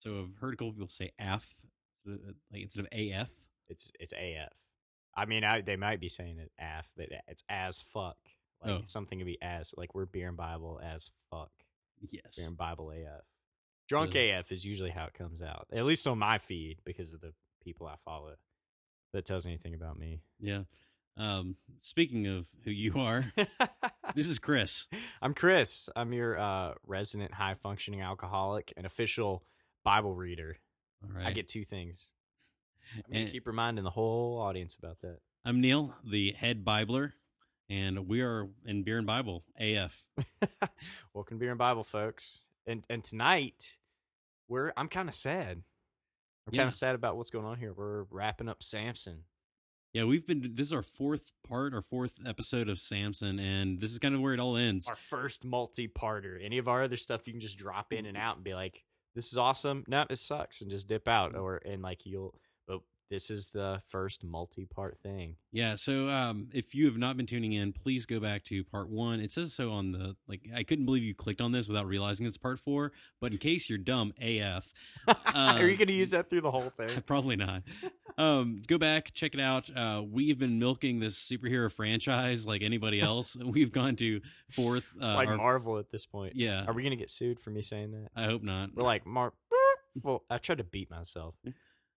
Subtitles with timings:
[0.00, 1.54] So I've heard a couple people say "af,"
[2.08, 2.12] uh,
[2.52, 3.30] like instead of "af."
[3.68, 4.52] It's it's AF.
[5.14, 8.16] I mean, I, they might be saying it AF, but it's as fuck.
[8.62, 8.82] Like Oh.
[8.86, 11.50] something could be as like we're beer and Bible as fuck.
[12.10, 12.36] Yes.
[12.36, 13.24] Beer and Bible AF.
[13.88, 14.38] Drunk Yeah.
[14.40, 15.66] AF is usually how it comes out.
[15.72, 17.32] At least on my feed because of the
[17.62, 18.34] people I follow.
[19.12, 20.20] That tells anything about me.
[20.38, 20.62] Yeah.
[21.16, 23.32] Um, speaking of who you are,
[24.14, 24.86] this is Chris.
[25.22, 25.88] I'm Chris.
[25.96, 29.42] I'm your uh, resident high functioning alcoholic and official
[29.84, 30.56] Bible reader.
[31.02, 31.26] All right.
[31.26, 32.10] I get two things.
[33.12, 35.18] I'm keep reminding the whole audience about that.
[35.44, 37.12] I'm Neil, the head Bibler,
[37.68, 40.04] and we are in Beer and Bible AF.
[41.14, 42.40] Welcome to Beer and Bible, folks.
[42.66, 43.78] And and tonight,
[44.48, 45.62] we're I'm kind of sad.
[46.46, 46.62] I'm Yeah.
[46.62, 47.72] kind of sad about what's going on here.
[47.72, 49.24] We're wrapping up Samson.
[49.92, 50.52] Yeah, we've been.
[50.54, 54.20] This is our fourth part, our fourth episode of Samson, and this is kind of
[54.20, 54.86] where it all ends.
[54.86, 56.38] Our first multi-parter.
[56.44, 58.26] Any of our other stuff, you can just drop in and mm-hmm.
[58.26, 58.84] out and be like,
[59.20, 61.36] "This is awesome." No, it sucks, and just dip out.
[61.36, 62.34] Or and like you'll.
[62.66, 65.36] But this is the first multi-part thing.
[65.52, 68.88] Yeah, so um, if you have not been tuning in, please go back to part
[68.88, 69.20] one.
[69.20, 70.42] It says so on the like.
[70.54, 72.92] I couldn't believe you clicked on this without realizing it's part four.
[73.20, 74.72] But in case you're dumb AF,
[75.08, 75.14] Are
[75.58, 76.88] you Um, going to use that through the whole thing?
[77.06, 77.62] probably not.
[78.20, 79.74] Um, go back, check it out.
[79.74, 83.36] Uh, we've been milking this superhero franchise like anybody else.
[83.44, 84.94] We've gone to fourth.
[85.00, 86.36] Uh, like our- Marvel at this point.
[86.36, 88.08] yeah, Are we going to get sued for me saying that?
[88.14, 88.70] I hope not.
[88.74, 89.34] We're like Mark.
[90.04, 91.34] Well, I tried to beat myself.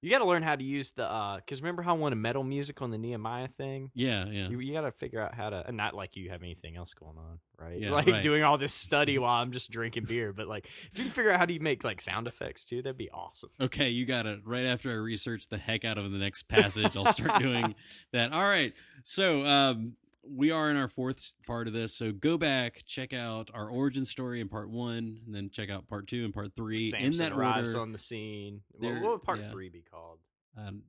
[0.04, 2.44] You got to learn how to use the uh because remember how I wanted metal
[2.44, 3.90] music on the Nehemiah thing.
[3.96, 4.50] yeah, yeah.
[4.50, 6.94] You, you got to figure out how to, and not like you have anything else
[6.94, 7.80] going on, right?
[7.80, 8.22] Yeah, like right.
[8.22, 10.34] doing all this study while I'm just drinking beer.
[10.34, 12.82] But like, if you can figure out how do you make like sound effects too,
[12.82, 13.50] that'd be awesome.
[13.62, 14.42] Okay, you got it.
[14.44, 17.74] Right after I research the heck out of the next passage, I'll start doing
[18.12, 18.34] that.
[18.34, 18.74] All right.
[19.06, 19.94] So, um,
[20.26, 21.94] we are in our fourth part of this.
[21.96, 25.88] So go back, check out our origin story in part one, and then check out
[25.88, 27.82] part two and part three Samson in that arrives order.
[27.82, 28.62] on the scene.
[28.72, 29.52] What would part yeah.
[29.52, 30.20] three be called?
[30.58, 30.84] um,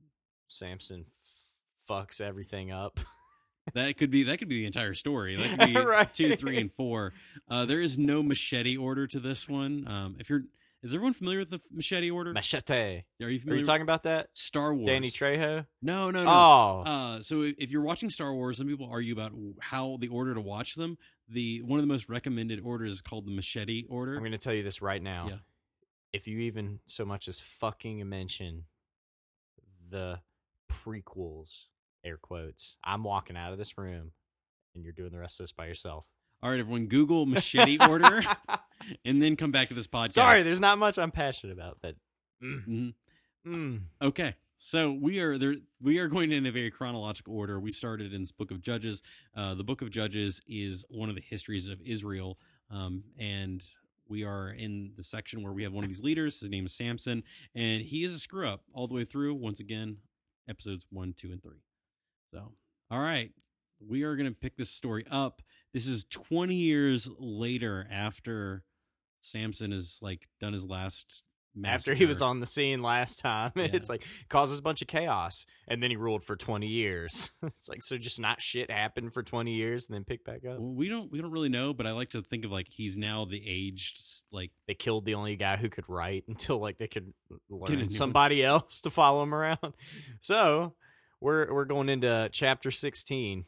[0.47, 2.99] Samson f- fucks everything up.
[3.73, 5.35] that could be that could be the entire story.
[5.35, 6.13] That could be Right.
[6.13, 7.13] two, three, and four.
[7.49, 9.87] Uh, there is no machete order to this one.
[9.87, 10.43] Um, if you're,
[10.85, 12.31] is everyone familiar with the machete order?
[12.31, 13.03] Machete.
[13.21, 13.59] Are you Are familiar?
[13.59, 14.29] you talking about that?
[14.33, 14.87] Star Wars.
[14.87, 15.65] Danny Trejo?
[15.81, 16.29] No, no, no.
[16.29, 20.07] Oh, Uh, so if if you're watching Star Wars, some people argue about how the
[20.09, 20.97] order to watch them.
[21.27, 24.13] The one of the most recommended orders is called the Machete Order.
[24.13, 25.27] I'm going to tell you this right now.
[25.29, 25.37] Yeah.
[26.13, 28.65] If you even so much as fucking mention
[29.89, 30.19] the
[30.71, 31.63] prequels,
[32.03, 34.11] air quotes, I'm walking out of this room
[34.75, 36.05] and you're doing the rest of this by yourself.
[36.43, 38.21] All right, everyone, Google Machete Order
[39.03, 40.11] and then come back to this podcast.
[40.13, 41.95] Sorry, there's not much I'm passionate about, but
[42.43, 42.93] mm, Mhm.
[43.47, 43.81] mm.
[44.01, 45.55] Okay, so we are there.
[45.81, 47.59] We are going in a very chronological order.
[47.59, 49.01] We started in this Book of Judges.
[49.35, 52.37] Uh, the Book of Judges is one of the histories of Israel,
[52.69, 53.63] um, and
[54.07, 56.39] we are in the section where we have one of these leaders.
[56.39, 57.23] His name is Samson,
[57.55, 59.33] and he is a screw up all the way through.
[59.33, 59.97] Once again,
[60.47, 61.63] episodes one, two, and three.
[62.31, 62.51] So,
[62.91, 63.31] all right,
[63.79, 65.41] we are going to pick this story up.
[65.73, 68.63] This is 20 years later after
[69.21, 71.23] Samson has like done his last.
[71.65, 73.69] after he was on the scene last time, Yeah.
[73.73, 77.31] it's like causes a bunch of chaos, and then he ruled for 20 years.
[77.43, 80.59] it's like so just not shit happened for 20 years and then pick back up.
[80.59, 82.95] Well, we don't we don't really know, but I like to think of like he's
[82.97, 83.99] now the aged
[84.31, 87.13] like they killed the only guy who could write until like they could
[87.49, 89.73] learn somebody else to follow him around.
[90.21, 90.75] So
[91.19, 93.45] we're we're going into chapter sixteen.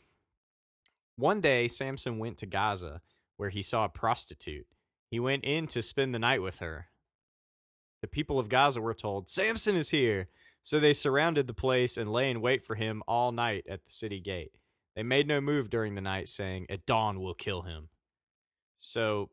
[1.18, 3.02] One day Samson went to Gaza
[3.38, 4.68] where he saw a prostitute.
[5.10, 6.88] He went in to spend the night with her.
[8.02, 10.28] The people of Gaza were told, Samson is here.
[10.64, 13.92] So they surrounded the place and lay in wait for him all night at the
[13.92, 14.52] city gate.
[14.96, 17.90] They made no move during the night, saying, At dawn we'll kill him.
[18.78, 19.30] So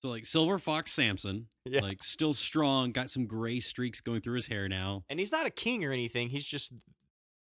[0.00, 1.80] so like Silver Fox Samson, yeah.
[1.80, 5.04] like still strong, got some gray streaks going through his hair now.
[5.08, 6.28] and he's not a king or anything.
[6.28, 6.72] He's just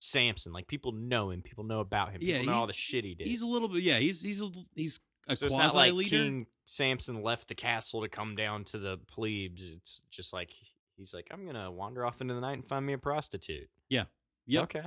[0.01, 0.51] Samson.
[0.51, 1.41] Like people know him.
[1.41, 2.19] People know about him.
[2.21, 3.27] Yeah, know all the shit he did.
[3.27, 5.93] He's a little bit yeah, he's he's a, he's a so it's quasi not like
[5.93, 6.09] leader.
[6.09, 9.71] King Samson left the castle to come down to the plebes.
[9.71, 10.51] It's just like
[10.97, 13.69] he's like, I'm gonna wander off into the night and find me a prostitute.
[13.89, 14.05] Yeah.
[14.47, 14.63] Yep.
[14.63, 14.83] Okay.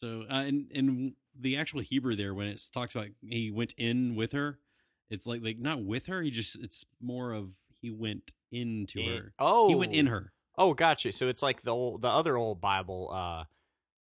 [0.00, 4.14] So uh, and and the actual Hebrew there when it talks about he went in
[4.16, 4.58] with her,
[5.08, 6.20] it's like like not with her.
[6.22, 9.32] He just it's more of he went into In- her.
[9.38, 10.32] oh, He went in her.
[10.58, 11.12] Oh, gotcha.
[11.12, 13.44] So it's like the old, the other old Bible uh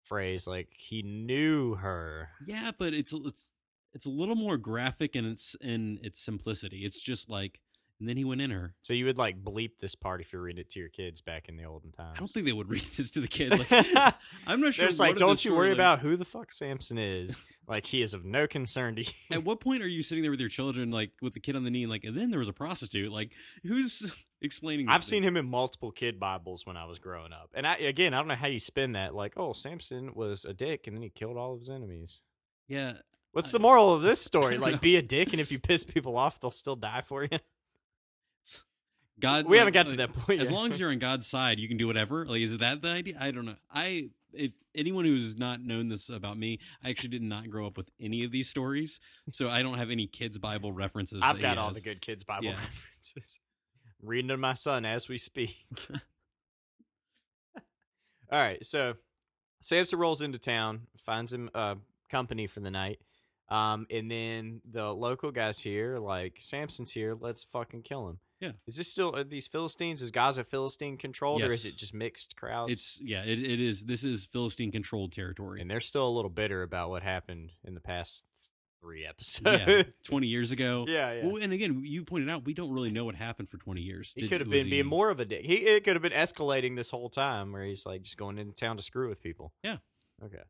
[0.06, 2.30] phrase, like he knew her.
[2.46, 3.52] Yeah, but it's it's
[3.92, 6.84] it's a little more graphic in its in its simplicity.
[6.84, 7.60] It's just like
[7.98, 8.74] and then he went in her.
[8.82, 11.48] So you would like bleep this part if you read it to your kids back
[11.48, 12.14] in the olden times.
[12.16, 13.50] I don't think they would read this to the kid.
[13.58, 14.14] Like,
[14.46, 14.86] I'm not sure.
[14.86, 17.38] What like, don't you worry like- about who the fuck Samson is.
[17.68, 19.10] like he is of no concern to you.
[19.32, 21.64] At what point are you sitting there with your children, like with the kid on
[21.64, 23.10] the knee, and like, and then there was a prostitute?
[23.10, 23.32] Like,
[23.64, 24.88] who's explaining?
[24.88, 28.14] I've seen him in multiple kid Bibles when I was growing up, and I again
[28.14, 29.14] I don't know how you spin that.
[29.14, 32.22] Like, oh, Samson was a dick, and then he killed all of his enemies.
[32.68, 32.92] Yeah,
[33.32, 34.58] What's I- the moral of this story?
[34.58, 34.78] Like, know.
[34.80, 37.38] be a dick, and if you piss people off, they'll still die for you.
[39.20, 39.46] God.
[39.46, 40.40] we like- haven't got to that point.
[40.40, 40.56] As yet.
[40.56, 42.26] long as you're on God's side, you can do whatever.
[42.26, 43.16] Like, is that the idea?
[43.20, 43.56] I don't know.
[43.70, 47.76] I if anyone who's not known this about me, I actually did not grow up
[47.78, 51.20] with any of these stories, so I don't have any kids' Bible references.
[51.22, 52.56] I've got all the good kids Bible Yeah.
[52.60, 53.40] references.
[54.02, 55.64] Reading to my son as we speak.
[55.90, 56.00] all
[58.38, 58.94] right, so
[59.62, 61.76] Samson rolls into town, finds him uh,
[62.10, 63.00] company for the night,
[63.48, 68.18] um, and then the local guys here, like Samson's here, let's fucking kill him.
[68.40, 68.52] Yeah.
[68.66, 70.02] Is this still are these Philistines?
[70.02, 72.72] Is Gaza Philistine controlled, or is it just mixed crowds?
[72.72, 73.84] It's yeah, it, it is.
[73.84, 75.60] This is Philistine controlled territory.
[75.60, 78.24] and they're still a little bitter about what happened in the past
[78.82, 79.62] three episodes.
[79.66, 80.84] yeah, twenty years ago.
[80.86, 81.26] yeah, yeah.
[81.26, 84.12] Well, and again, you pointed out we don't really know what happened for twenty years.
[84.14, 85.44] He Did- could have been being more of a dick.
[85.44, 88.54] He it could have been escalating this whole time, where he's like just going into
[88.54, 89.52] town to screw with people.
[89.62, 89.78] Yeah.
[90.22, 90.42] Okay.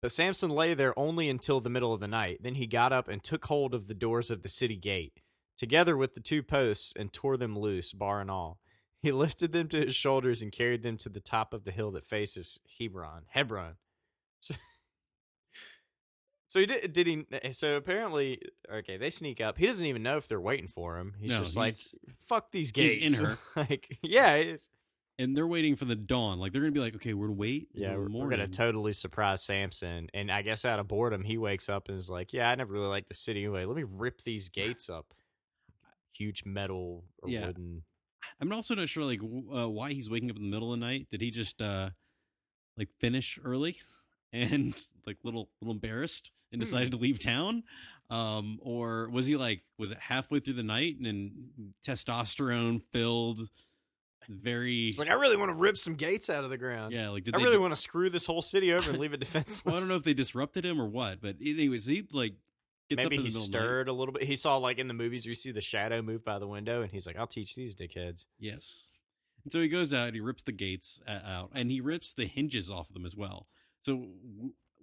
[0.00, 2.38] But Samson lay there only until the middle of the night.
[2.42, 5.20] Then he got up and took hold of the doors of the city gate,
[5.56, 8.58] together with the two posts, and tore them loose, bar and all.
[9.00, 11.90] He lifted them to his shoulders and carried them to the top of the hill
[11.92, 13.22] that faces Hebron.
[13.28, 13.74] Hebron.
[14.40, 14.54] So,
[16.48, 16.92] so he did.
[16.92, 17.24] Did he?
[17.52, 18.40] So apparently,
[18.72, 19.56] okay, they sneak up.
[19.58, 21.14] He doesn't even know if they're waiting for him.
[21.20, 21.94] He's No, just like, he's-
[22.26, 23.38] "Fuck these he's gates." in her.
[23.56, 24.68] like, yeah, it's,
[25.18, 26.38] and they're waiting for the dawn.
[26.38, 27.68] Like they're gonna be like, okay, we're gonna wait.
[27.74, 27.88] yeah.
[27.90, 31.68] until We're, we're gonna totally surprise Samson, and I guess out of boredom, he wakes
[31.68, 33.64] up and is like, "Yeah, I never really liked the city anyway.
[33.64, 35.14] Let me rip these gates up."
[36.16, 37.46] Huge metal or Yeah.
[37.46, 37.82] wooden.
[38.40, 40.84] I'm also not sure like uh, why he's waking up in the middle of the
[40.86, 41.08] night.
[41.10, 41.90] Did he just uh
[42.76, 43.78] like finish early
[44.32, 44.74] and
[45.06, 46.64] like little little embarrassed and Hmm.
[46.64, 47.62] decided to leave town?
[48.10, 51.32] Um, or was he like was it halfway through the night and then
[51.86, 53.40] testosterone filled,
[54.28, 56.92] very He's like, "I really want to rip some gates out of the ground.
[56.92, 59.12] yeah like did I they really want to screw this whole city over and leave
[59.14, 62.06] it defenseless." well, I don't know if they disrupted him or what, but anyways, he
[62.12, 62.38] like gets
[62.96, 63.42] Maybe he of night.
[63.42, 64.24] stirred a little bit.
[64.24, 66.90] He saw like in the movies, you see the shadow move by the window, and
[66.90, 68.88] he's like, "I'll teach these dickheads." Yes.
[69.44, 72.26] And so he goes out, he rips the gates uh, out, and he rips the
[72.26, 73.48] hinges off of them as well.
[73.84, 74.06] So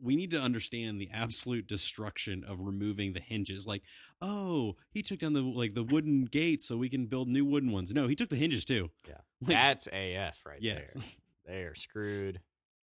[0.01, 3.65] we need to understand the absolute destruction of removing the hinges.
[3.65, 3.83] Like,
[4.21, 7.71] oh, he took down the like the wooden gates so we can build new wooden
[7.71, 7.93] ones.
[7.93, 8.89] No, he took the hinges too.
[9.07, 9.15] Yeah.
[9.41, 10.73] Like, That's AF right yeah.
[10.73, 10.89] there.
[11.45, 12.41] They are screwed.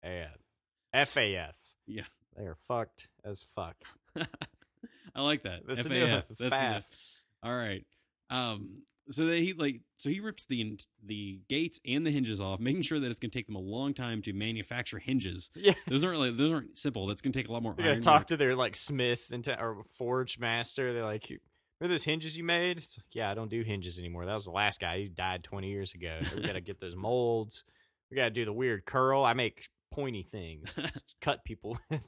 [0.04, 0.38] AF.
[0.94, 1.54] FAF.
[1.86, 2.04] Yeah.
[2.36, 3.76] They are fucked as fuck.
[5.16, 5.60] I like that.
[5.66, 6.24] That's a FAF.
[6.38, 6.70] That's FAF.
[6.70, 6.84] enough.
[7.42, 7.84] All right.
[8.30, 8.82] Um.
[9.08, 12.82] So that he like so he rips the the gates and the hinges off, making
[12.82, 15.50] sure that it's going to take them a long time to manufacture hinges.
[15.56, 15.74] Yeah.
[15.88, 17.06] Those aren't like those aren't simple.
[17.06, 17.74] That's going to take a lot more.
[17.76, 18.26] They gotta talk work.
[18.28, 20.92] to their like smith and ta- or forge master.
[20.92, 21.28] They're like,
[21.80, 24.26] "Remember those hinges you made?" It's like, "Yeah, I don't do hinges anymore.
[24.26, 24.98] That was the last guy.
[24.98, 26.18] He died twenty years ago.
[26.34, 27.62] We gotta get those molds.
[28.10, 29.24] We gotta do the weird curl.
[29.24, 30.76] I make pointy things,
[31.20, 32.02] cut people with."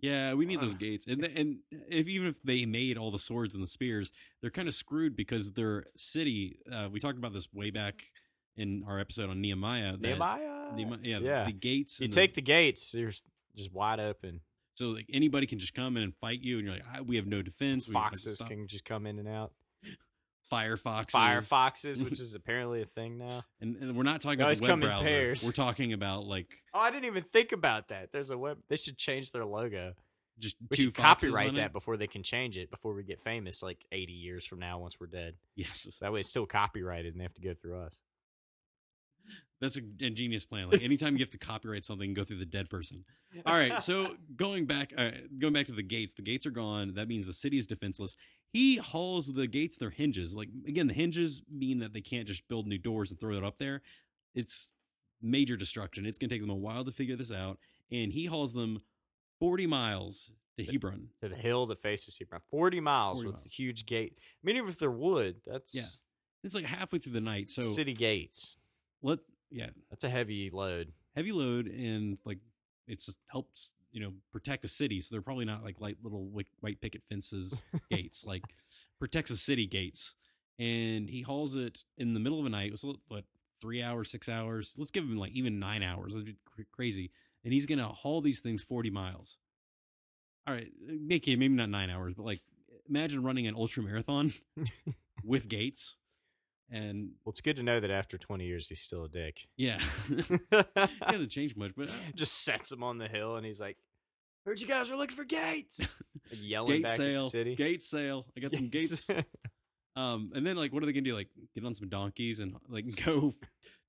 [0.00, 0.78] Yeah, we need those Ah.
[0.78, 1.58] gates, and and
[1.88, 5.16] if even if they made all the swords and the spears, they're kind of screwed
[5.16, 6.58] because their city.
[6.70, 8.12] Uh, we talked about this way back
[8.56, 9.92] in our episode on Nehemiah.
[9.92, 10.72] that- Nehemiah.
[10.74, 11.44] Nehemiah- yeah, yeah.
[11.44, 11.98] the gates.
[12.00, 12.92] You take the gates.
[12.92, 13.12] They're
[13.56, 14.40] just wide open.
[14.74, 17.16] so like anybody can just come in and fight you, and you're like, "Ah, we
[17.16, 17.88] have no defense.
[17.88, 19.54] we have to Foxes stop." can just come in and out.
[20.48, 23.44] Fire foxes, Fire foxes, which is apparently a thing now.
[23.60, 25.04] and, and we're not talking about the web browser.
[25.04, 25.44] pairs.
[25.44, 28.10] We're talking about like Oh, I didn't even think about that.
[28.12, 28.58] There's a web.
[28.68, 29.92] They should change their logo.
[30.38, 32.70] just We should copyright that before they can change it.
[32.70, 35.34] Before we get famous, like 80 years from now, once we're dead.
[35.54, 37.94] Yes, That way, it's still copyrighted, and they have to go through us.
[39.60, 40.70] that's a ingenious plan.
[40.70, 43.04] Like anytime you have to copyright something, go through the dead person.
[43.46, 46.12] All right, so going back, uh, going back to the gates.
[46.14, 46.94] The gates are gone.
[46.94, 48.16] That means the city is defenseless.
[48.52, 50.34] He hauls the gates their hinges.
[50.34, 53.44] Like again, the hinges mean that they can't just build new doors and throw it
[53.44, 53.82] up there.
[54.34, 54.72] It's
[55.20, 56.06] major destruction.
[56.06, 57.58] It's going to take them a while to figure this out.
[57.90, 58.80] And he hauls them
[59.38, 61.08] forty miles to Hebron.
[61.22, 63.46] to the hill that faces Hebron, 40 miles 40 with miles.
[63.46, 64.14] a huge gate.
[64.18, 65.82] I mean, even if they're wood, that's Yeah.
[66.42, 67.50] It's like halfway through the night.
[67.50, 68.56] So city gates.
[69.02, 69.18] let
[69.50, 70.92] yeah, That's a heavy load.
[71.14, 72.38] heavy load and like
[72.88, 76.26] it just helps you know protect a city so they're probably not like light little
[76.26, 78.42] white, picket fences gates like
[78.98, 80.14] protects a city gates
[80.58, 83.24] and he hauls it in the middle of the night it was what
[83.58, 87.10] three hours six hours let's give him like even nine hours that'd be cr- crazy
[87.42, 89.38] and he's gonna haul these things 40 miles
[90.46, 92.42] all right make it maybe not nine hours but like
[92.88, 94.30] imagine running an ultra marathon
[95.24, 95.96] with gates,
[96.70, 99.48] and Well, it's good to know that after 20 years, he's still a dick.
[99.56, 101.72] yeah, it hasn't changed much.
[101.76, 103.76] But uh, Just sets him on the hill, and he's like,
[104.46, 105.96] "Heard you guys are looking for gates."
[106.30, 107.54] Like, yelling gate back at sale, the city.
[107.56, 108.26] gate sale.
[108.36, 109.06] I got some gates.
[109.96, 111.14] Um, and then like, what are they gonna do?
[111.14, 113.32] Like, get on some donkeys and like go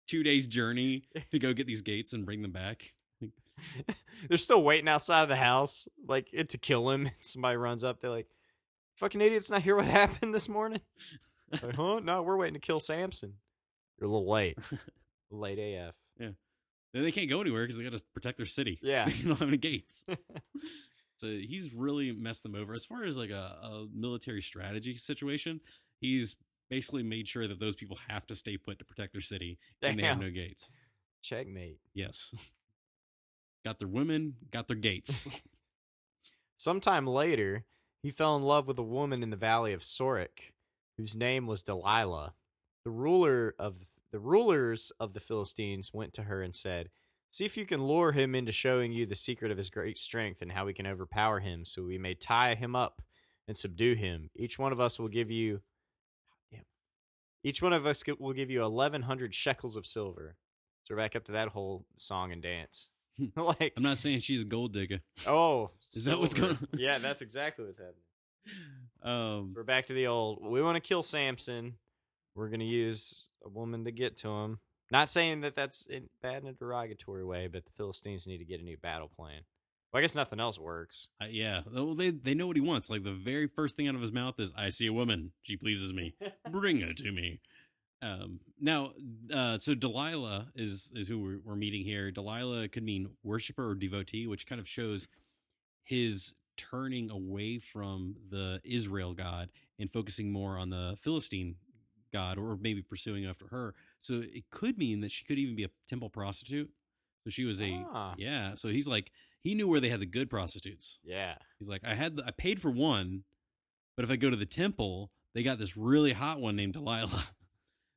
[0.07, 2.93] two days journey to go get these gates and bring them back.
[4.29, 7.09] They're still waiting outside of the house, like it to kill him.
[7.19, 7.99] Somebody runs up.
[7.99, 8.29] They're like,
[8.95, 9.51] "Fucking idiots!
[9.51, 10.79] Not hear what happened this morning?"
[11.51, 11.99] Like, huh?
[12.01, 13.33] No, we're waiting to kill Samson.
[13.99, 14.57] You're a little late.
[15.29, 15.95] late AF.
[16.97, 18.79] Then they can't go anywhere because they got to protect their city.
[18.81, 19.05] Yeah.
[19.05, 20.03] they don't have any gates.
[21.17, 25.61] so he's really messed them over as far as like a, a military strategy situation.
[26.01, 26.35] He's
[26.71, 29.99] basically made sure that those people have to stay put to protect their city, and
[29.99, 30.71] they have no gates.
[31.21, 31.77] Checkmate.
[31.93, 32.33] Yes,
[33.65, 35.27] got their women, got their gates.
[36.57, 37.65] Sometime later,
[38.01, 40.51] he fell in love with a woman in the valley of Sorek,
[40.97, 42.33] whose name was Delilah.
[42.85, 43.75] The ruler of
[44.17, 46.89] the rulers of the Philistines went to her and said,
[47.29, 50.41] "See if you can lure him into showing you the secret of his great strength
[50.41, 53.03] and how we can overpower him, so we may tie him up
[53.47, 54.31] and subdue him.
[54.35, 55.61] Each one of us will give you,
[56.51, 56.63] damn,
[57.43, 60.35] each one of us will give you eleven hundred shekels of silver."
[60.83, 62.89] So we're back up to that whole song and dance.
[63.35, 65.01] like, I'm not saying she's a gold digger.
[65.27, 66.67] oh, Is that what's going on?
[66.73, 68.01] Yeah, that's exactly what's happening.
[69.03, 70.39] Um, We're back to the old.
[70.43, 71.75] We want to kill Samson.
[72.37, 74.59] We're gonna use a woman to get to him.
[74.91, 78.45] Not saying that that's in, bad in a derogatory way, but the Philistines need to
[78.45, 79.41] get a new battle plan.
[79.91, 81.07] Well, I guess nothing else works.
[81.19, 82.89] I- yeah, well, they they know what he wants.
[82.89, 85.31] Like the very first thing out of his mouth is, "I see a woman.
[85.41, 86.15] She pleases me.
[86.51, 87.41] Bring her to me."
[88.03, 88.91] Um, now,
[89.33, 92.11] uh, so Delilah is is who we're, we're meeting here.
[92.11, 95.07] Delilah could mean worshiper or devotee, which kind of shows
[95.83, 101.55] his turning away from the Israel god and focusing more on the Philistine
[102.11, 103.73] god, or maybe pursuing after her.
[104.01, 106.69] So it could mean that she could even be a temple prostitute.
[107.23, 108.15] So she was a Ah.
[108.17, 108.53] yeah.
[108.53, 109.11] So he's like
[109.43, 110.99] he knew where they had the good prostitutes.
[111.03, 111.35] Yeah.
[111.59, 113.23] He's like I had the, I paid for one,
[113.95, 117.27] but if I go to the temple, they got this really hot one named Delilah.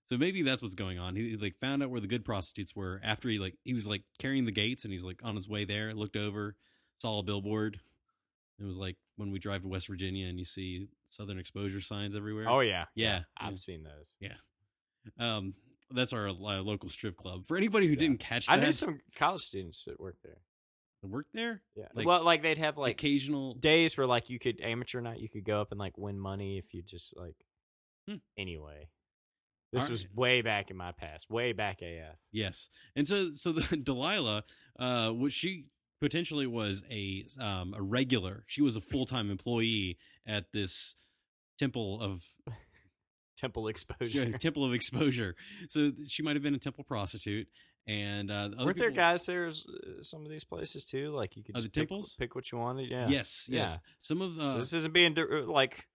[0.09, 1.15] So maybe that's what's going on.
[1.15, 3.87] He, he, like found out where the good prostitutes were after he like he was
[3.87, 6.57] like carrying the gates and he's like on his way there, looked over,
[6.99, 7.79] saw a billboard.
[8.61, 12.15] It was like when we drive to West Virginia and you see Southern exposure signs
[12.15, 12.47] everywhere.
[12.49, 12.85] Oh yeah.
[12.95, 13.57] Yeah, I've yeah.
[13.57, 14.07] seen those.
[14.21, 14.35] Yeah,
[15.19, 15.55] um,
[15.91, 17.47] that's our uh, local strip club.
[17.47, 17.99] For anybody who Yeah.
[18.01, 20.39] didn't catch I that, knew some college students that worked there.
[21.03, 21.63] that worked there.
[21.75, 21.87] Yeah.
[21.95, 23.55] Like- well, like they'd have like occasional.
[23.55, 26.59] days where like you could amateur night, you could go up and like win money
[26.59, 27.37] if you just like.
[28.09, 28.17] Hmm.
[28.39, 28.89] Anyway,
[29.73, 32.17] this was way back in my past, way back AF.
[32.33, 34.45] Yes, and so so the Delilah,
[34.79, 35.67] uh, was she
[36.01, 38.45] potentially was a um a regular.
[38.47, 40.95] She was a full time employee at this
[41.59, 42.25] temple of
[43.37, 44.31] Temple exposure.
[44.33, 45.35] temple of exposure.
[45.71, 47.49] So she might have been a temple prostitute,
[47.87, 49.47] and uh, other Weren't there guys there?
[49.49, 51.09] uh, Some of these places too.
[51.13, 52.15] Like you could the pick, temples?
[52.19, 52.91] pick what you wanted.
[52.91, 53.09] Yeah.
[53.09, 53.71] Yes, yes.
[53.73, 53.77] Yeah.
[54.03, 55.17] Some of uh, so this isn't being
[55.47, 55.87] like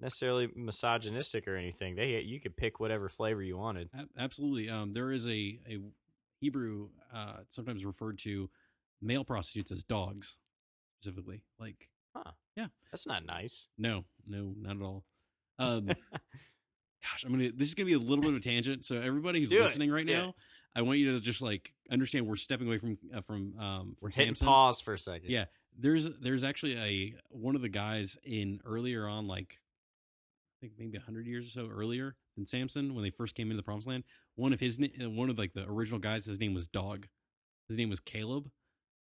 [0.00, 1.94] necessarily misogynistic or anything.
[1.94, 3.90] They you could pick whatever flavor you wanted.
[4.18, 4.68] Absolutely.
[4.68, 5.30] Um, there is a,
[5.70, 5.78] a
[6.40, 8.50] Hebrew, uh, sometimes referred to
[9.02, 10.36] male prostitutes as dogs,
[11.00, 11.42] specifically.
[11.58, 12.32] Like, huh?
[12.56, 13.68] Yeah, That's not nice.
[13.78, 15.04] no, no, not at all.
[15.60, 17.50] Um, gosh, I'm gonna.
[17.52, 18.84] This is gonna be a little bit of a tangent.
[18.84, 19.62] So everybody who's Do it.
[19.64, 20.16] listening right Do it.
[20.16, 20.34] now,
[20.76, 24.10] I want you to just like understand we're stepping away from uh, from um We're
[24.10, 24.46] from hitting Samson.
[24.46, 25.30] pause for a second.
[25.30, 29.58] Yeah, there's there's actually a one of the guys in earlier on, like
[30.62, 33.56] I think maybe hundred years or so earlier than Samson when they first came into
[33.56, 34.04] the Promised Land.
[34.36, 37.08] One of his uh, one of like the original guys, his name was Dog.
[37.68, 38.48] His name was Caleb,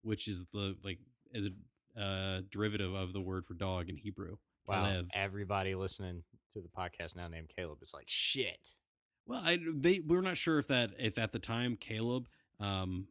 [0.05, 0.99] which is the like
[1.33, 4.37] as a uh, derivative of the word for dog in Hebrew.
[4.67, 4.83] Wow.
[4.83, 5.09] Caleb.
[5.13, 8.69] Everybody listening to the podcast now named Caleb is like shit.
[9.27, 12.27] Well, I they we're not sure if that if at the time Caleb
[12.59, 13.07] um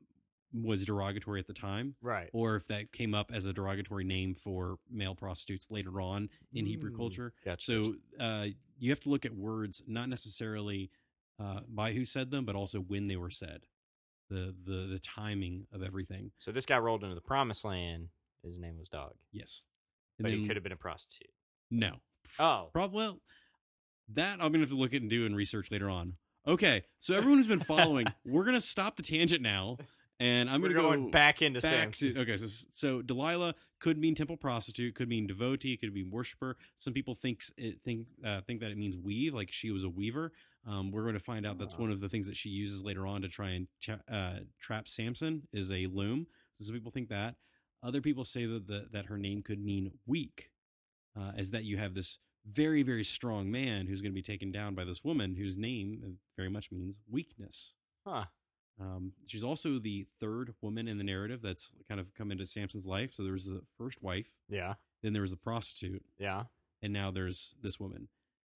[0.52, 2.30] was derogatory at the time Right.
[2.32, 6.64] or if that came up as a derogatory name for male prostitutes later on in
[6.64, 7.32] Hebrew Mm, culture.
[7.44, 7.64] Gotcha.
[7.64, 8.46] So uh,
[8.78, 10.90] you have to look at words not necessarily
[11.40, 13.66] uh, by who said them, but also when they were said,
[14.34, 16.30] the the the timing of everything.
[16.36, 18.08] so this guy rolled into the promised land.
[18.42, 19.62] His name was Dog, Yes,
[20.18, 21.30] but he could have been a prostitute.
[21.70, 21.96] no.
[22.38, 23.20] Oh, Prob- well,
[24.14, 26.14] that I'm gonna have to look at and do and research later on.
[26.46, 29.78] Okay, so everyone who's been following, we're gonna stop the tangent now,
[30.20, 32.36] and I'm we're gonna going go back into back to okay.
[32.36, 36.56] So so Delilah could mean temple prostitute, could mean devotee, could mean worshiper.
[36.78, 39.88] Some people thinks it think uh, think that it means weave, like she was a
[39.88, 40.32] weaver.
[40.66, 41.82] Um, we're going to find out that's Ah.
[41.82, 44.88] one of the things that she uses later on to try and cha- uh, trap
[44.88, 46.26] Samson is a loom.
[46.58, 47.34] So some people think that.
[47.82, 50.50] Other people say that the, that her name could mean weak,
[51.14, 52.18] uh, is that you have this
[52.50, 56.18] very very strong man who's going to be taken down by this woman whose name
[56.36, 57.74] very much means weakness.
[58.06, 58.24] Huh.
[58.80, 62.86] Um, she's also the third woman in the narrative that's kind of come into Samson's
[62.86, 63.12] life.
[63.14, 64.74] So there was the first wife, Yeah.
[65.02, 66.44] then there was the prostitute, Yeah.
[66.82, 68.08] and now there's this woman.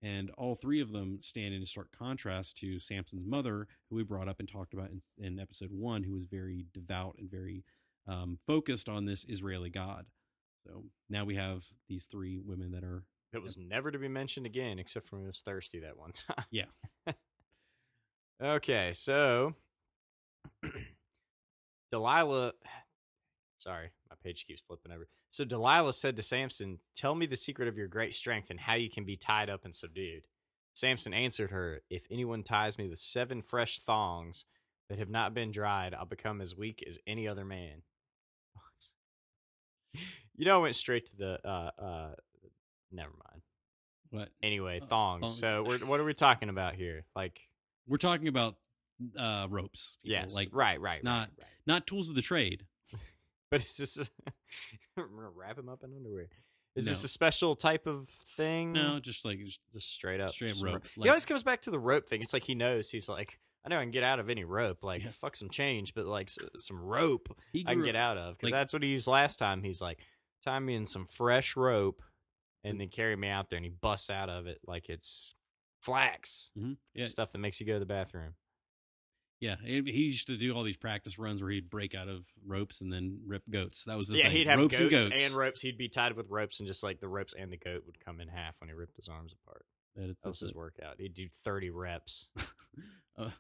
[0.03, 4.29] And all three of them stand in stark contrast to Samson's mother, who we brought
[4.29, 7.65] up and talked about in, in episode one, who was very devout and very
[8.07, 10.07] um, focused on this Israeli god.
[10.67, 14.47] So now we have these three women that are It was never to be mentioned
[14.47, 16.45] again, except for when he was thirsty that one time.
[16.51, 16.67] Yeah.
[18.43, 19.55] okay, so
[21.93, 22.53] Delilah.
[23.59, 25.09] Sorry, my page keeps flipping over.
[25.31, 28.75] So Delilah said to Samson, Tell me the secret of your great strength and how
[28.75, 30.23] you can be tied up and subdued.
[30.75, 34.45] Samson answered her, If anyone ties me with seven fresh thongs
[34.89, 37.83] that have not been dried, I'll become as weak as any other man.
[40.37, 41.39] you know, I went straight to the.
[41.45, 42.11] Uh, uh,
[42.93, 43.43] never mind.
[44.11, 45.23] what Anyway, Uh, thongs.
[45.23, 45.39] thongs.
[45.39, 47.05] So, we're, what are we talking about here?
[47.17, 47.41] Like,
[47.89, 48.55] we're talking about
[49.19, 49.97] uh, ropes.
[50.03, 50.19] people.
[50.21, 51.47] yes, like right, right, not- right, right.
[51.67, 52.65] not tools of the trade.
[53.51, 53.99] But it's just
[54.97, 56.29] we're gonna wrap him up in underwear.
[56.77, 58.73] Is this a special type of thing?
[58.73, 61.71] No, just like just just straight up, Straight up rope, he always comes back to
[61.71, 62.21] the rope thing.
[62.21, 64.85] It's like he knows he's like, I know I can get out of any rope.
[64.85, 65.11] Like Yeah.
[65.13, 66.29] fuck some change, but like
[66.59, 69.39] some rope he I can get out of because like- that's what he used last
[69.39, 69.63] time.
[69.63, 69.99] He's like,
[70.45, 72.03] tie me in some fresh rope,
[72.65, 75.35] and then carry me out there, and he busts out of it like it's
[75.81, 76.77] flax Mhm.
[76.95, 78.35] Yeah, stuff that makes you go to the bathroom.
[79.41, 79.57] Yeah.
[79.65, 82.93] He used to do all these practice runs where he'd break out of ropes and
[82.93, 83.85] then rip goats.
[83.85, 84.33] That was the yeah, thing.
[84.33, 85.35] he'd have ropes goats, and goats.
[85.35, 85.61] ropes.
[85.61, 88.21] He'd be tied with ropes, and just like the ropes and the goat would come
[88.21, 89.65] in half when he ripped his arms apart.
[89.97, 90.97] That was his workout.
[90.99, 92.29] He'd do thirty reps.
[93.19, 93.31] Uh,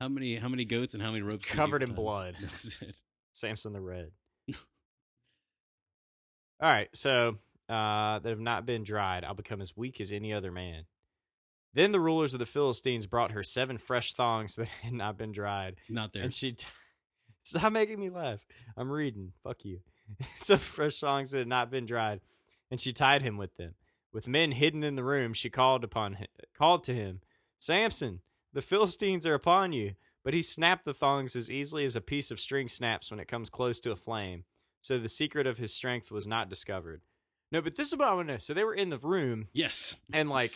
[0.00, 1.46] how many how many goats and how many ropes?
[1.46, 2.34] covered in blood.
[2.40, 3.00] That it.
[3.32, 4.10] Samson the Red.
[6.60, 7.36] All right, so
[7.68, 10.86] uh, that have not been dried, I'll become as weak as any other man.
[11.74, 15.32] Then the rulers of the Philistines brought her seven fresh thongs that had not been
[15.32, 16.22] dried, Not there.
[16.22, 16.66] and she t-
[17.42, 18.40] stop making me laugh.
[18.76, 19.32] I'm reading.
[19.44, 19.80] Fuck you.
[20.36, 22.20] Some fresh thongs that had not been dried,
[22.70, 23.74] and she tied him with them.
[24.12, 27.20] With men hidden in the room, she called upon him, called to him,
[27.60, 28.20] Samson,
[28.52, 29.92] the Philistines are upon you.
[30.24, 33.28] But he snapped the thongs as easily as a piece of string snaps when it
[33.28, 34.44] comes close to a flame.
[34.82, 37.00] So the secret of his strength was not discovered.
[37.50, 38.38] No, but this is what I want to know.
[38.38, 39.96] So they were in the room, yes.
[40.12, 40.52] and like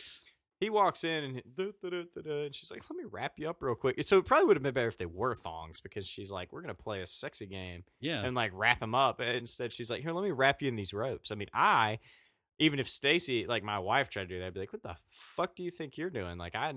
[0.63, 3.33] he walks in and da, da, da, da, da, and she's like, "Let me wrap
[3.37, 5.79] you up real quick." So it probably would have been better if they were thongs
[5.79, 8.23] because she's like, "We're gonna play a sexy game Yeah.
[8.23, 10.75] and like wrap him up." And instead, she's like, "Here, let me wrap you in
[10.75, 11.99] these ropes." I mean, I
[12.59, 14.95] even if Stacy, like my wife, tried to do that, I'd be like, "What the
[15.09, 16.73] fuck do you think you're doing?" Like I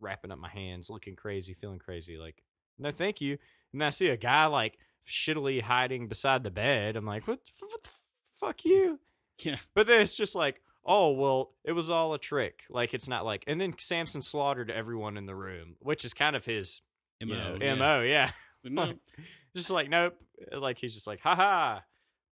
[0.00, 2.16] wrapping up my hands, looking crazy, feeling crazy.
[2.16, 2.42] Like,
[2.78, 3.36] no, thank you.
[3.72, 4.78] And I see a guy like
[5.08, 6.96] shittily hiding beside the bed.
[6.96, 7.40] I'm like, what?
[7.44, 7.90] The, what the
[8.38, 8.98] fuck you?
[9.44, 9.56] yeah.
[9.74, 12.64] But then it's just like, oh well, it was all a trick.
[12.68, 13.44] Like it's not like.
[13.46, 16.82] And then Samson slaughtered everyone in the room, which is kind of his
[17.22, 17.34] Mo.
[17.34, 17.74] you know, yeah.
[17.74, 18.00] mo.
[18.00, 18.30] Yeah,
[19.56, 20.16] just like nope.
[20.52, 21.82] Like he's just like, ha ha,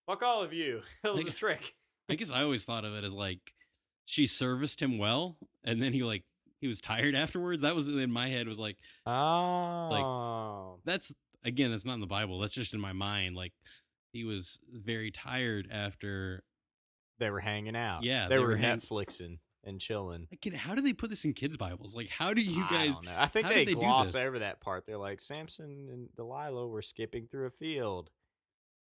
[0.06, 0.82] fuck all of you.
[1.02, 1.74] That was a trick.
[2.08, 3.52] I guess I always thought of it as like
[4.04, 6.24] she serviced him well, and then he like
[6.60, 7.62] he was tired afterwards.
[7.62, 12.40] That was in my head was like Oh, that's again it's not in the Bible.
[12.40, 13.36] That's just in my mind.
[13.36, 13.52] Like
[14.12, 16.42] he was very tired after.
[17.20, 18.02] They were hanging out.
[18.02, 20.26] Yeah, they, they were, were hang- Netflixing and chilling.
[20.30, 21.94] Like, how do they put this in kids' Bibles?
[21.94, 22.94] Like, how do you I guys?
[22.94, 23.16] don't know.
[23.16, 24.86] I think they, they gloss over that part.
[24.86, 28.10] They're like Samson and Delilah were skipping through a field,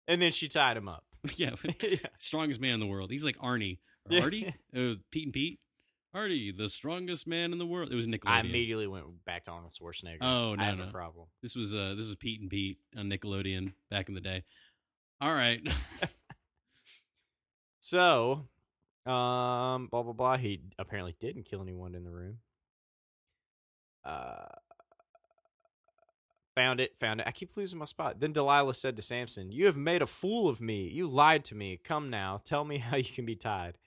[0.08, 1.04] and then she tied him up.
[1.36, 1.98] yeah, yeah.
[2.18, 3.12] strongest man in the world.
[3.12, 4.22] He's like Arnie or Yeah.
[4.24, 5.60] Artie, uh, Pete and Pete.
[6.12, 7.92] Artie, the strongest man in the world.
[7.92, 8.30] It was Nickelodeon.
[8.30, 10.18] I immediately went back to Arnold Schwarzenegger.
[10.22, 10.86] Oh, no, I have no.
[10.86, 11.28] a problem.
[11.44, 14.44] This was uh this was Pete and Pete on Nickelodeon back in the day.
[15.22, 15.62] All right.
[17.90, 18.46] So,
[19.08, 20.38] um, blah blah blah.
[20.38, 22.38] He apparently didn't kill anyone in the room.
[24.06, 24.46] Uh,
[26.54, 27.26] found it, found it.
[27.26, 28.20] I keep losing my spot.
[28.20, 30.88] Then Delilah said to Samson, "You have made a fool of me.
[30.88, 31.80] You lied to me.
[31.84, 33.80] Come now, tell me how you can be tied."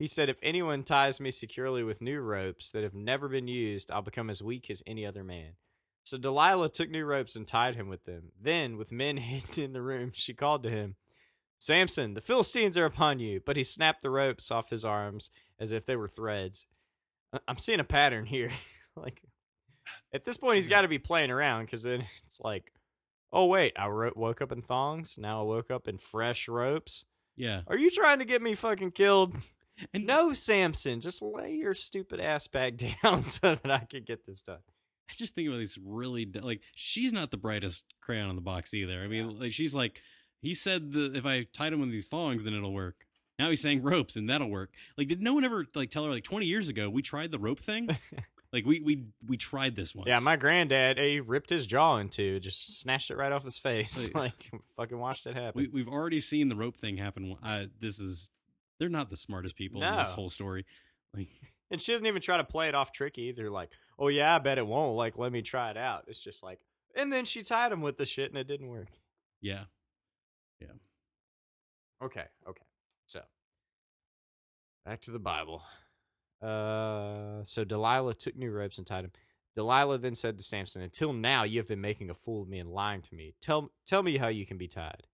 [0.00, 3.88] He said, "If anyone ties me securely with new ropes that have never been used,
[3.92, 5.52] I'll become as weak as any other man."
[6.02, 8.32] So Delilah took new ropes and tied him with them.
[8.36, 10.96] Then, with men hidden in the room, she called to him.
[11.64, 13.40] Samson, the Philistines are upon you.
[13.44, 16.66] But he snapped the ropes off his arms as if they were threads.
[17.48, 18.52] I'm seeing a pattern here.
[18.96, 19.22] like,
[20.12, 20.72] at this point, he's hmm.
[20.72, 22.70] got to be playing around because then it's like,
[23.32, 25.16] oh, wait, I ro- woke up in thongs.
[25.16, 27.06] Now I woke up in fresh ropes.
[27.34, 27.62] yeah.
[27.66, 29.34] Are you trying to get me fucking killed?
[29.92, 34.24] And No, Samson, just lay your stupid ass back down so that I can get
[34.24, 34.60] this done.
[35.10, 38.72] I just think about these really like she's not the brightest crayon in the box
[38.72, 39.02] either.
[39.02, 40.00] I mean, like she's like
[40.44, 43.06] he said the if I tied him with these thongs then it'll work.
[43.38, 44.70] Now he's saying ropes, and that'll work.
[44.96, 47.38] Like, did no one ever like tell her like 20 years ago we tried the
[47.38, 47.88] rope thing?
[48.52, 50.06] like we we we tried this once.
[50.06, 53.58] Yeah, my granddad, he ripped his jaw in two, just snatched it right off his
[53.58, 54.04] face.
[54.14, 54.14] Like-
[54.52, 55.62] like, fucking watched it happen.
[55.62, 57.36] we we've already seen the rope thing happen.
[57.42, 58.30] I, this is
[58.78, 60.64] they're not the smartest people in this whole story.
[61.12, 61.28] Like,
[61.72, 63.50] and she doesn't even try to play it off tricky either.
[63.50, 64.94] Like, oh yeah, I bet it won't.
[64.96, 66.04] Like, let me try it out.
[66.06, 66.60] It's just like,
[66.94, 68.88] and then she tied him with the shit, and it didn't work.
[69.40, 69.64] yeah,
[72.02, 72.64] Okay, okay.
[73.06, 73.20] So
[74.84, 75.62] back to the Bible.
[76.42, 79.12] Uh, so Delilah took new ropes and tied him.
[79.54, 82.58] Delilah then said to Samson, "Until now, you have been making a fool of me
[82.58, 83.34] and lying to me.
[83.40, 85.06] Tell tell me how you can be tied."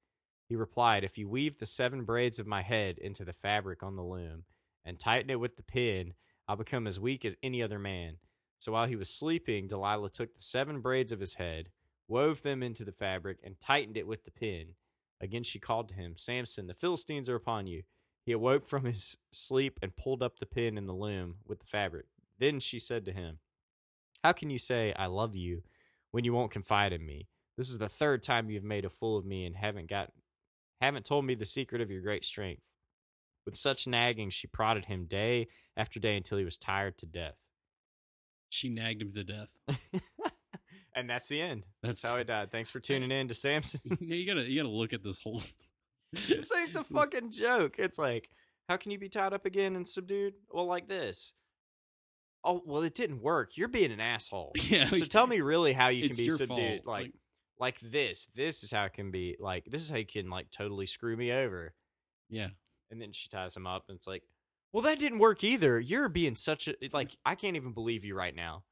[0.48, 3.96] He replied, "If you weave the seven braids of my head into the fabric on
[3.96, 4.46] the loom
[4.84, 6.14] and tighten it with the pin,
[6.48, 8.18] I'll become as weak as any other man."
[8.58, 11.70] So while he was sleeping, Delilah took the seven braids of his head,
[12.08, 14.74] wove them into the fabric, and tightened it with the pin.
[15.20, 17.82] Again she called to him, Samson, the Philistines are upon you.
[18.24, 21.66] He awoke from his sleep and pulled up the pin in the loom with the
[21.66, 22.06] fabric.
[22.38, 23.38] Then she said to him,
[24.22, 25.62] How can you say, I love you,
[26.10, 27.28] when you won't confide in me?
[27.56, 30.12] This is the third time you've made a fool of me and haven't got
[30.80, 32.72] haven't told me the secret of your great strength.
[33.44, 37.36] With such nagging she prodded him day after day until he was tired to death.
[38.48, 39.58] she nagged him to death.
[40.94, 41.64] and that's the end.
[41.82, 42.50] That's That's how he died.
[42.50, 43.80] Thanks for tuning in to Samson.
[44.00, 45.42] you, gotta you gotta look at this whole.
[46.12, 47.76] It's, it's a fucking joke.
[47.78, 48.30] It's like,
[48.68, 50.34] how can you be tied up again and subdued?
[50.50, 51.34] Well, like this.
[52.42, 53.56] Oh, well, it didn't work.
[53.56, 54.50] You're being an asshole.
[54.68, 54.86] yeah.
[54.86, 56.82] So tell me really how you can be subdued.
[56.84, 57.12] Like,
[57.60, 58.26] like this.
[58.34, 59.36] This is how it can be.
[59.38, 61.74] Like, this is how you can like totally screw me over.
[62.28, 62.48] yeah.
[62.90, 64.24] And then she ties him up, and it's like,
[64.72, 65.78] well, that didn't work either.
[65.78, 67.16] You're being such a like.
[67.24, 68.64] I can't even believe you right now.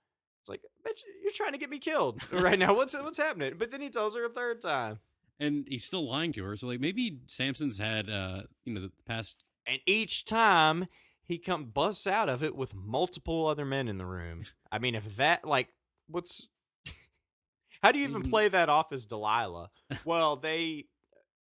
[0.88, 2.74] Bitch, you're trying to get me killed right now.
[2.74, 3.54] What's what's happening?
[3.58, 5.00] But then he tells her a third time.
[5.40, 6.56] and he's still lying to her.
[6.56, 10.86] So like maybe Samson's had uh you know the past and each time
[11.24, 14.44] he come busts out of it with multiple other men in the room.
[14.72, 15.68] I mean, if that like,
[16.08, 16.48] what's
[17.82, 19.70] how do you even play that off as Delilah?
[20.04, 20.86] Well, they,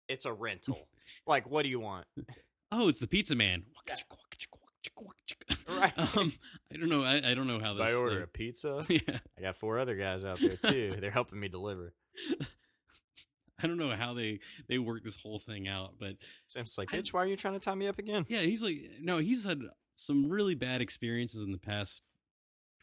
[0.09, 0.88] it's a rental.
[1.27, 2.07] like, what do you want?
[2.71, 3.64] oh it's the pizza man.
[5.68, 5.92] Right.
[6.16, 6.32] Um,
[6.72, 7.02] I don't know.
[7.02, 7.88] I, I don't know how this.
[7.88, 8.84] I order a pizza.
[8.88, 9.18] yeah.
[9.38, 10.94] I got four other guys out there too.
[11.00, 11.94] They're helping me deliver.
[13.62, 16.16] I don't know how they they work this whole thing out, but
[16.48, 18.26] Sam's like, I- bitch, why are you trying to tie me up again?
[18.28, 19.60] yeah, he's like no, he's had
[19.94, 22.02] some really bad experiences in the past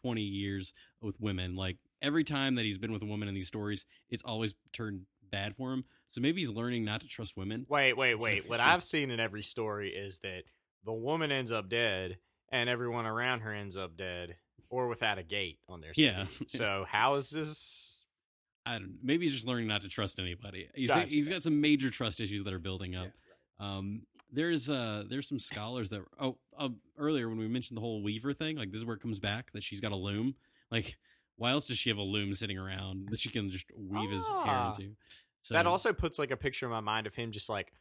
[0.02, 1.56] 20 years with women.
[1.56, 5.02] Like every time that he's been with a woman in these stories, it's always turned
[5.30, 5.84] bad for him.
[6.12, 7.66] So maybe he's learning not to trust women.
[7.70, 8.50] Wait, wait, So- wait.
[8.50, 10.44] What so- I've seen in every story is that
[10.86, 12.18] the woman ends up dead
[12.52, 14.36] and everyone around her ends up dead
[14.70, 16.26] or without a gate on their Yeah.
[16.48, 18.06] So how is this?
[18.66, 20.70] I don't maybe he's just learning not to trust anybody.
[20.76, 21.08] He's Gotcha.
[21.08, 23.10] he's got some major trust issues that are building up.
[23.60, 28.04] Um, there's uh there's some scholars that oh uh, earlier when we mentioned the whole
[28.04, 30.36] Weaver thing, like this is where it comes back that she's got a loom.
[30.70, 30.98] Like,
[31.36, 34.28] why else does she have a loom sitting around that she can just weave his
[34.28, 34.76] hair Ah.
[34.78, 34.92] into?
[35.42, 37.74] So That also puts like a picture in my mind of him just like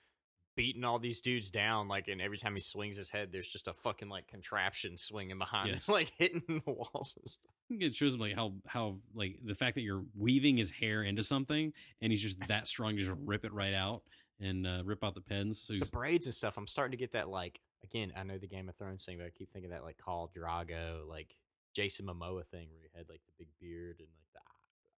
[0.58, 1.86] beating all these dudes down.
[1.86, 5.38] Like, and every time he swings his head, there's just a fucking like contraption swinging
[5.38, 5.88] behind Yes.
[5.88, 7.52] him, like hitting the walls and stuff.
[7.70, 11.22] It shows him like how how like the fact that you're weaving his hair into
[11.22, 14.02] something and he's just that strong to just rip it right out
[14.40, 15.60] and uh, rip out the pins.
[15.60, 16.56] So The braids and stuff.
[16.58, 18.12] I'm starting to get that like again.
[18.16, 21.08] I know the Game of Thrones thing, but I keep thinking that like Khal Drogo,
[21.08, 21.36] like
[21.74, 24.40] Jason Momoa thing, where he had like the big beard and like the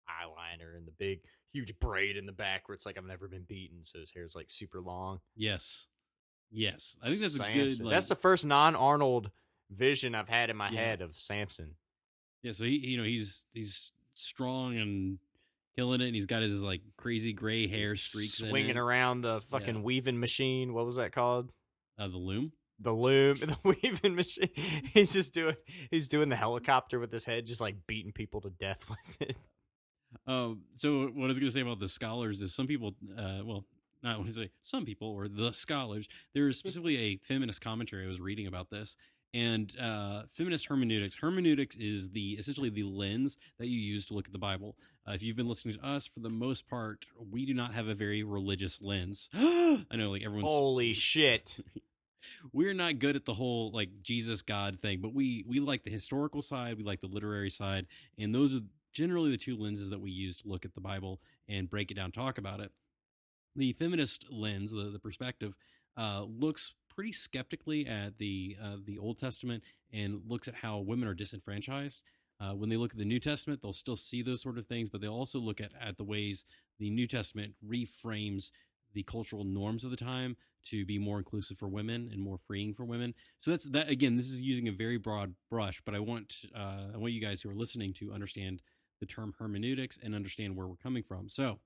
[0.09, 1.21] eyeliner and the big
[1.53, 4.35] huge braid in the back, where it's like I've never been beaten, so his hair's
[4.35, 5.21] like super long.
[5.37, 5.87] yes,
[6.51, 6.97] yes.
[7.03, 7.61] I think that's a Samson.
[7.63, 7.81] good.
[7.81, 9.31] Like, that's the first non-Arnold
[9.71, 10.81] vision I've had in my Yeah.
[10.81, 11.77] head of Samson.
[12.43, 15.19] Yeah, so he you know he's he's strong and
[15.77, 19.41] killing it, and he's got his like crazy gray hair streaks in swinging around the
[19.51, 19.81] fucking Yeah.
[19.83, 20.73] weaving machine.
[20.75, 21.53] What was that called?
[21.99, 22.53] Uh, the loom.
[22.83, 24.49] The loom, the weaving machine.
[24.95, 25.57] He's just doing.
[25.91, 29.37] He's doing the helicopter with his head, just like beating people to death with it.
[30.27, 33.41] Um, so what I was going to say about the scholars is some people, uh,
[33.45, 33.65] well,
[34.03, 36.09] not when I say some people or the scholars.
[36.35, 38.97] There is specifically a feminist commentary I was reading about this,
[39.33, 41.17] and uh, feminist hermeneutics.
[41.17, 44.77] Hermeneutics is the essentially the lens that you use to look at the Bible.
[45.07, 47.89] Uh, if you've been listening to us, for the most part, we do not have
[47.89, 49.29] a very religious lens.
[49.35, 51.59] I know, like everyone's Holy shit!
[52.53, 55.91] we're not good at the whole like Jesus God thing, but we we like the
[55.91, 57.87] historical side, we like the literary side,
[58.19, 58.61] and those are
[58.93, 61.95] generally the two lenses that we use to look at the Bible and break it
[61.95, 62.73] down, talk about it.
[63.57, 65.57] The feminist lens, the the perspective,
[65.97, 71.09] uh, looks pretty skeptically at the uh, the Old Testament and looks at how women
[71.09, 72.03] are disenfranchised.
[72.41, 74.89] Uh, when they look at the New Testament, they'll still see those sort of things,
[74.89, 76.47] but they'll also look at, at the ways
[76.79, 78.51] the New Testament reframes
[78.95, 82.75] the cultural norms of the time to be more inclusive for women and more freeing
[82.75, 83.15] for women.
[83.41, 83.89] So that's that.
[83.89, 87.21] Again, this is using a very broad brush, but I want uh, I want you
[87.21, 88.63] guys who are listening to understand
[89.01, 91.29] the term hermeneutics and understand where we're coming from.
[91.29, 91.59] So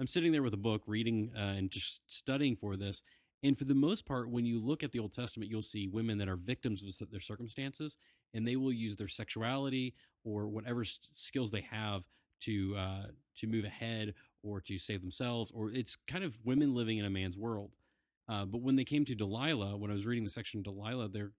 [0.00, 3.02] I'm sitting there with a book, reading uh, and just studying for this.
[3.42, 6.18] And for the most part, when you look at the Old Testament, you'll see women
[6.18, 7.96] that are victims of their circumstances,
[8.34, 12.04] and they will use their sexuality or whatever skills they have
[12.40, 15.52] to uh, to move ahead or to save themselves.
[15.52, 17.70] Or it's kind of women living in a man's world.
[18.28, 21.30] Uh, but when they came to Delilah, when I was reading the section Delilah, there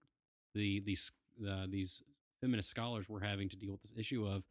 [0.54, 1.12] the these
[1.48, 2.02] uh, these
[2.40, 4.44] feminist scholars were having to deal with this issue of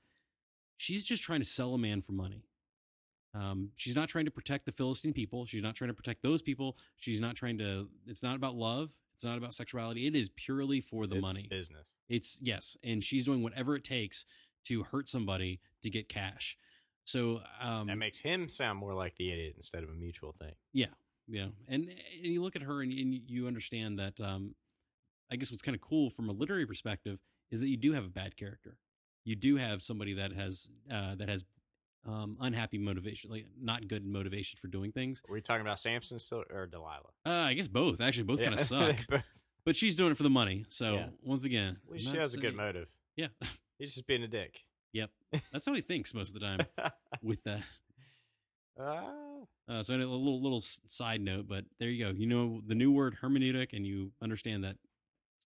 [0.79, 2.45] she's just trying to sell a man for money.
[3.35, 5.45] Um, she's not trying to protect the Philistine people.
[5.45, 6.77] She's not trying to protect those people.
[6.97, 7.87] She's not trying to.
[8.07, 8.95] It's not about love.
[9.13, 10.07] It's not about sexuality.
[10.07, 11.45] It is purely for the It's money.
[11.49, 11.85] business.
[12.07, 14.25] It's yes, and she's doing whatever it takes
[14.65, 16.57] to hurt somebody to get cash.
[17.03, 20.53] So um, that makes him sound more like the idiot instead of a mutual thing.
[20.73, 20.87] yeah,
[21.27, 24.19] yeah, and, and you look at her and, and you understand that.
[24.19, 24.55] Um,
[25.31, 27.19] I guess what's kind of cool from a literary perspective
[27.51, 28.77] is that you do have a bad character.
[29.29, 31.45] You do have somebody that has uh, that has
[32.03, 35.21] um, unhappy motivation, like not good motivation for doing things.
[35.29, 37.11] Are we talking about Samson still or Delilah?
[37.27, 38.01] Uh, I guess both.
[38.01, 38.95] Actually, both kind of suck.
[39.65, 40.65] But she's doing it for the money.
[40.69, 41.09] So Yeah.
[41.21, 42.89] once again, At she has a good motive.
[43.15, 43.27] Yeah,
[43.77, 44.61] He's just being a dick.
[44.93, 45.11] yep.
[45.51, 46.59] That's how he thinks most of the time
[47.21, 47.61] with that.
[48.79, 49.03] Ah.
[49.67, 52.09] Uh, so a little little side note, but there you go.
[52.17, 54.77] You know the new word hermeneutic, and you understand that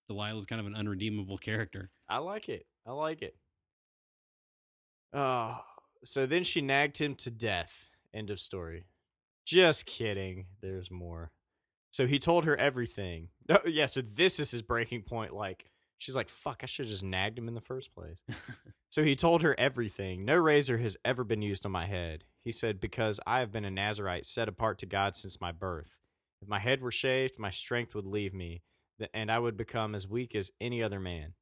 [0.08, 1.90] Delilah is kind of an unredeemable character.
[2.08, 2.66] I like it.
[2.86, 3.36] I like it.
[5.14, 5.60] Oh,
[6.04, 7.90] so then she nagged him to death.
[8.14, 8.86] End of story.
[9.46, 10.46] Just kidding.
[10.62, 11.32] There's more.
[11.92, 13.30] So he told her everything.
[13.48, 13.86] No, yeah.
[13.86, 15.34] So this is his breaking point.
[15.34, 16.62] Like she's like, "Fuck!
[16.64, 18.18] I should have just nagged him in the first place."
[18.90, 20.26] so he told her everything.
[20.26, 22.24] No razor has ever been used on my head.
[22.44, 25.96] He said, "Because I have been a Nazarite, set apart to God since my birth.
[26.42, 28.64] If my head were shaved, my strength would leave me,
[29.14, 31.34] and I would become as weak as any other man."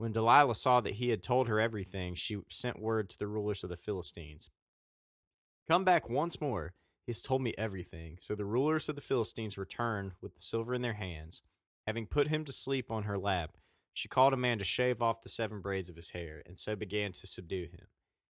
[0.00, 3.62] When Delilah saw that he had told her everything, she sent word to the rulers
[3.62, 4.48] of the Philistines.
[5.68, 6.72] Come back once more.
[7.04, 8.16] He has told me everything.
[8.18, 11.42] So the rulers of the Philistines returned with the silver in their hands.
[11.86, 13.58] Having put him to sleep on her lap,
[13.92, 16.74] she called a man to shave off the seven braids of his hair, and so
[16.74, 17.88] began to subdue him.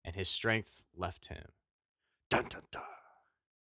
[0.05, 1.47] And his strength left him.
[2.31, 2.83] Dun, dun, dun.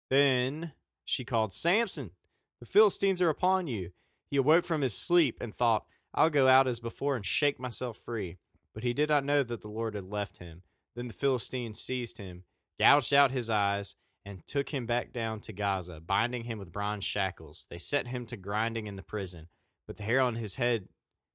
[0.08, 0.72] Then
[1.04, 2.12] she called Samson.
[2.60, 3.90] The Philistines are upon you.
[4.30, 5.86] He awoke from his sleep and thought,
[6.18, 8.38] I'll go out as before and shake myself free.
[8.74, 10.62] But he did not know that the Lord had left him.
[10.96, 12.42] Then the Philistines seized him,
[12.78, 17.04] gouged out his eyes, and took him back down to Gaza, binding him with bronze
[17.04, 17.66] shackles.
[17.70, 19.46] They set him to grinding in the prison,
[19.86, 20.88] but the hair on his head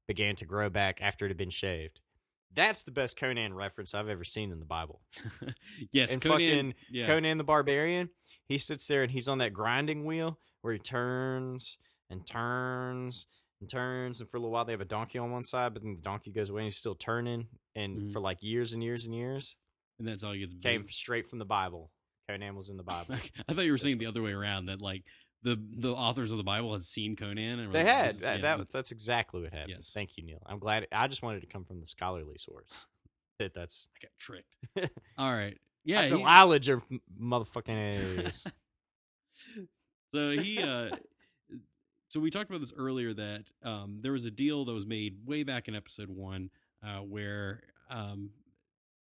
[0.06, 2.02] began to grow back after it had been shaved.
[2.54, 5.02] That's the best Conan reference I've ever seen in the Bible.
[5.92, 6.38] yes, and Conan.
[6.40, 7.08] fucking yeah.
[7.08, 8.10] Conan the Barbarian,
[8.46, 11.78] he sits there and he's on that grinding wheel where he turns
[12.10, 13.26] and turns
[13.64, 15.82] and turns, and for a little while they have a donkey on one side, but
[15.84, 18.14] then the donkey goes away and he's still turning, and Mhm.
[18.14, 19.56] for like years and years and years,
[20.00, 20.62] and that's all you get.
[20.62, 21.92] came straight from the Bible.
[22.30, 23.16] Conan was in the Bible.
[23.50, 24.68] I thought you were saying the other way around.
[24.68, 25.04] That like
[25.42, 28.40] the the authors of the Bible had seen Conan and They like, had is- that,
[28.42, 29.72] yeah, that- that's, exactly what happened.
[29.76, 29.92] Yes.
[29.94, 30.42] Thank you, Neil.
[30.46, 30.88] I'm glad.
[30.92, 32.70] I just wanted to come from the scholarly source.
[33.40, 34.94] That that's I got tricked.
[35.18, 35.58] All right.
[35.84, 36.02] Yeah.
[36.02, 36.04] yeah.
[36.04, 36.84] he- Delilah your
[37.20, 38.44] motherfucking ass.
[40.14, 40.96] so he uh
[42.14, 45.26] so we talked about this earlier that um there was a deal that was made
[45.26, 46.52] way back in episode one
[46.86, 48.30] uh where um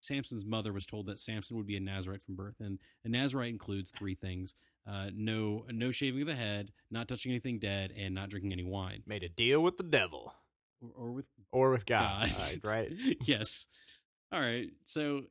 [0.01, 3.49] Samson's mother was told that Samson would be a Nazarite from birth, and a Nazarite
[3.49, 4.55] includes three things:
[4.87, 8.65] uh, no, no shaving of the head, not touching anything dead, and not drinking any
[8.65, 10.35] wine, Made a deal with the devil
[10.83, 12.39] or, or with or with God, God.
[12.39, 12.93] Right, right?
[13.25, 13.67] yes.
[14.31, 14.69] All right.
[14.85, 15.23] So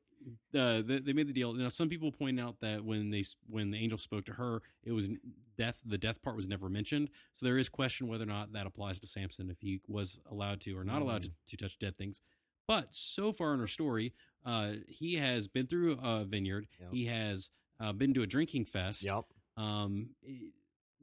[0.58, 1.54] uh, they, they made the deal.
[1.54, 4.92] Now, some people point out that when they when the angel spoke to her, it
[4.92, 5.10] was
[5.58, 5.82] death.
[5.86, 7.10] The death part was never mentioned.
[7.36, 10.62] So there is question whether or not that applies to Samson if he was allowed
[10.62, 12.22] to or not allowed to, to touch dead things.
[12.68, 14.14] But so far in her story,
[14.46, 16.68] uh, he has been through a vineyard.
[16.80, 16.90] Yep.
[16.94, 19.04] He has uh, been to a drinking fest.
[19.06, 19.26] Yep.
[19.58, 20.54] Um, it-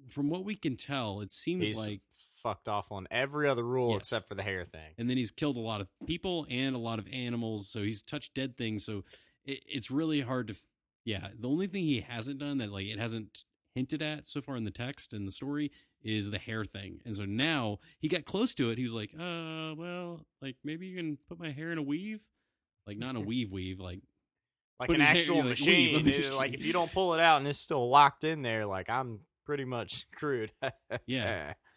[0.09, 2.01] from what we can tell, it seems He's like
[2.43, 3.99] fucked off on every other rule Yes.
[4.01, 4.93] except for the hair thing.
[4.99, 8.03] and then he's killed a lot of people and a lot of animals so he's
[8.03, 9.05] touched dead things so
[9.45, 10.55] it, it's really hard to
[11.05, 14.57] yeah the only thing he hasn't done that like it hasn't hinted at so far
[14.57, 15.71] in the text and the story
[16.03, 19.11] is the hair thing and so now he got close to it he was like
[19.19, 22.23] uh well like maybe you can put my hair in a weave
[22.87, 24.01] like not in a weave weave like
[24.81, 26.05] Like an his hair- actual like, machine.
[26.37, 29.21] like if you don't pull it out and it's still locked in there, like I'm
[29.45, 30.53] pretty much screwed.
[31.07, 31.53] Yeah.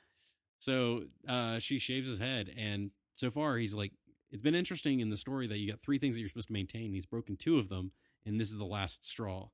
[0.64, 3.92] So uh, she shaves his head, and so far he's like,
[4.32, 6.54] it's been interesting in the story that you got three things that you're supposed to
[6.54, 6.94] maintain.
[6.94, 7.92] He's broken two of them,
[8.26, 9.50] and this is the last straw.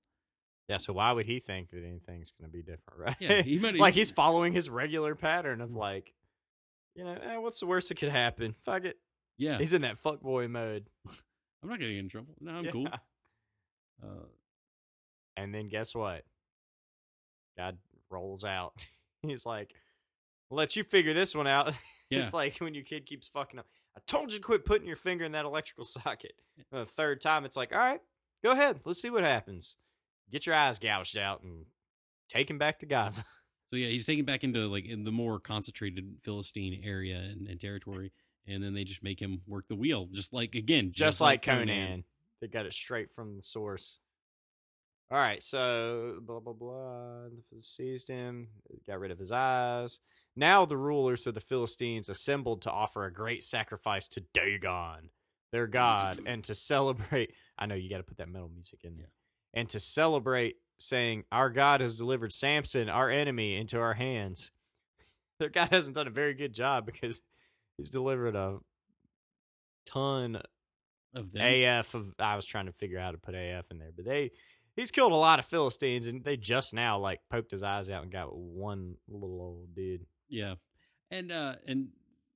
[0.67, 3.15] Yeah, so why would he think that anything's going to be different, right?
[3.19, 6.13] Yeah, he might- like he's following his regular pattern of like,
[6.95, 8.53] you know, eh, what's the worst that could happen?
[8.63, 8.97] Fuck it.
[9.37, 10.85] Yeah, He's in that fuckboy mode.
[11.63, 12.35] I'm not gonna in trouble.
[12.39, 12.71] No, I'm Yeah.
[12.71, 12.87] cool.
[14.03, 14.25] Uh,
[15.37, 16.23] And then guess what?
[17.57, 17.77] God
[18.11, 18.85] rolls out.
[19.23, 19.73] He's like,
[20.51, 21.73] "I'll let you figure this one out.
[22.11, 22.23] Yeah.
[22.23, 23.67] it's like when your kid keeps fucking up.
[23.95, 26.31] I told you to quit putting your finger in that electrical socket.
[26.57, 28.01] And the third time, it's like, all right,
[28.43, 28.79] go ahead.
[28.83, 29.75] Let's see what happens.
[30.31, 31.65] Get your eyes gouged out and
[32.27, 33.23] take him back to Gaza.
[33.69, 37.61] So yeah, he's taken back into like in the more concentrated Philistine area and, and
[37.61, 38.11] territory,
[38.47, 42.03] and then they just make him work the wheel, just like again, just, like Conan.
[42.41, 43.99] They got it straight from the source.
[45.11, 47.27] All right, so blah blah blah.
[47.61, 48.47] Seized him,
[48.87, 49.99] got rid of his eyes.
[50.35, 55.09] Now the rulers of the Philistines assembled to offer a great sacrifice to Dagon,
[55.51, 57.33] their god, and to celebrate.
[57.57, 59.11] I know you got to put that metal music in there.
[59.53, 64.51] And to celebrate, saying, "Our God has delivered Samson, our enemy, into our hands."
[65.39, 67.21] Their God hasn't done a very good job because
[67.77, 68.59] he's delivered a
[69.85, 70.41] ton
[71.13, 71.63] of them.
[71.63, 74.05] AF of I was trying to figure out how to put AF in there, but
[74.05, 74.31] they
[74.75, 78.03] he's killed a lot of Philistines and they just now like poked his eyes out
[78.03, 80.05] and got one little old dude.
[80.29, 80.55] Yeah,
[81.11, 81.89] and uh and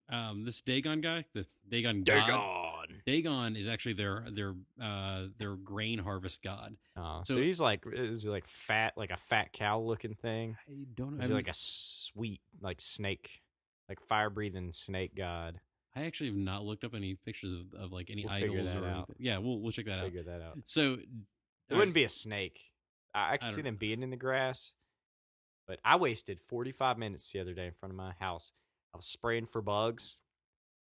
[0.10, 5.99] um this Dagon guy, the Dagon god, Dagon is actually their their uh their grain
[5.99, 6.75] harvest god.
[6.97, 10.58] Oh, so, So- he's like is he like fat like a fat cow looking thing?
[10.67, 11.21] I don't know.
[11.23, 11.36] Is know.
[11.36, 13.41] he like a sweet like snake
[13.89, 15.60] like fire breathing snake god?
[15.95, 18.79] I actually have not looked up any pictures of, of like any We'll idols or
[18.79, 18.95] out.
[18.95, 19.15] anything.
[19.19, 20.06] Yeah, we'll we'll check that out.
[20.06, 20.58] Figure that out.
[20.65, 20.97] So
[21.69, 22.60] It wouldn't be a snake.
[23.13, 24.73] I, I can I see don't them being in the grass,
[25.67, 28.52] but I wasted 45 minutes the other day in front of my house.
[28.93, 30.17] I was spraying for bugs,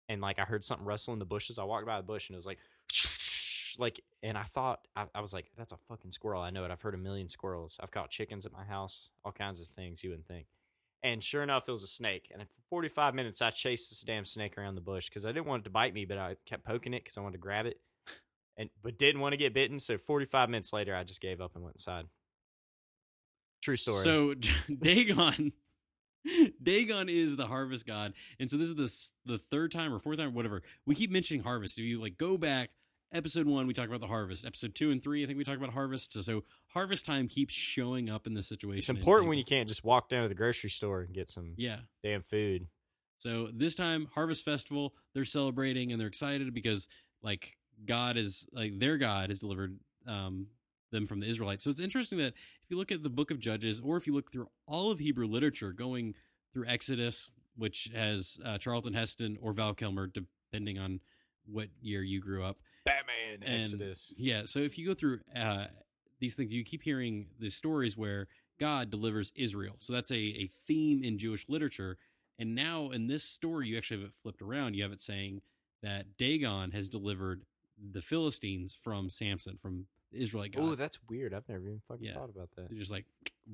[0.07, 1.59] and like I heard something rustle in the bushes.
[1.59, 2.59] I walked by the bush and it was like,
[3.79, 6.41] like, and I thought I, I was like, that's a fucking squirrel.
[6.41, 6.71] I know it.
[6.71, 7.77] I've heard a million squirrels.
[7.79, 10.47] I've caught chickens at my house, all kinds of things you wouldn't think.
[11.01, 12.29] And sure enough, it was a snake.
[12.33, 15.45] And for 45 minutes, I chased this damn snake around the bush because I didn't
[15.45, 17.65] want it to bite me, but I kept poking it because I wanted to grab
[17.65, 17.79] it
[18.57, 19.79] and but didn't want to get bitten.
[19.79, 22.05] So 45 minutes later, I just gave up and went inside.
[23.61, 24.03] True story.
[24.03, 24.33] So
[24.81, 25.53] Dagon,
[26.63, 28.75] Dagon is the harvest god, and so this is
[29.25, 30.61] the the third time or fourth time, whatever.
[30.85, 31.77] We keep mentioning harvest.
[31.77, 32.71] If you like go back,
[33.13, 34.45] episode one, we talk about the harvest.
[34.45, 36.13] Episode two and three, I think we talk about harvest.
[36.13, 38.79] So, so harvest time keeps showing up in this situation.
[38.79, 41.53] it's important when you can't just walk down to the grocery store and get some
[41.57, 41.79] yeah.
[42.03, 42.67] damn food.
[43.17, 46.87] So this time, Harvest Festival, they're celebrating and they're excited because
[47.21, 50.47] like God is like their God has delivered um,
[50.91, 51.63] them from the Israelites.
[51.63, 54.13] So it's interesting that if you look at the Book of Judges, or if you
[54.13, 56.15] look through all of Hebrew literature, going
[56.54, 60.99] through Exodus, which has uh, Charlton Heston or Val Kilmer, depending on
[61.45, 62.58] what year you grew up.
[62.86, 64.13] Batman, And- Exodus.
[64.17, 64.43] Yeah.
[64.45, 65.65] So if you go through uh,
[66.19, 68.28] these things, you keep hearing these stories where
[68.60, 69.75] God delivers Israel.
[69.80, 71.97] So that's a, a theme in Jewish literature.
[72.38, 74.75] And now in this story, you actually have it flipped around.
[74.75, 75.41] You have it saying
[75.84, 77.43] that Dagon has delivered
[77.78, 80.61] the Philistines from Samson, from the Israelite God.
[80.63, 81.33] Oh, that's weird.
[81.33, 82.13] I've never even fucking Yeah.
[82.15, 82.69] thought about that.
[82.69, 83.05] They're just like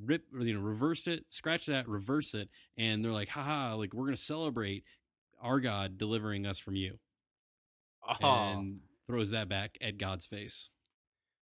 [0.03, 3.93] rip, or, you know, reverse it, scratch that, reverse it, and they're like, haha, like
[3.93, 4.83] we're gonna celebrate
[5.39, 6.99] our God delivering us from you,
[8.21, 8.25] Oh.
[8.25, 10.69] and throws that back at God's face.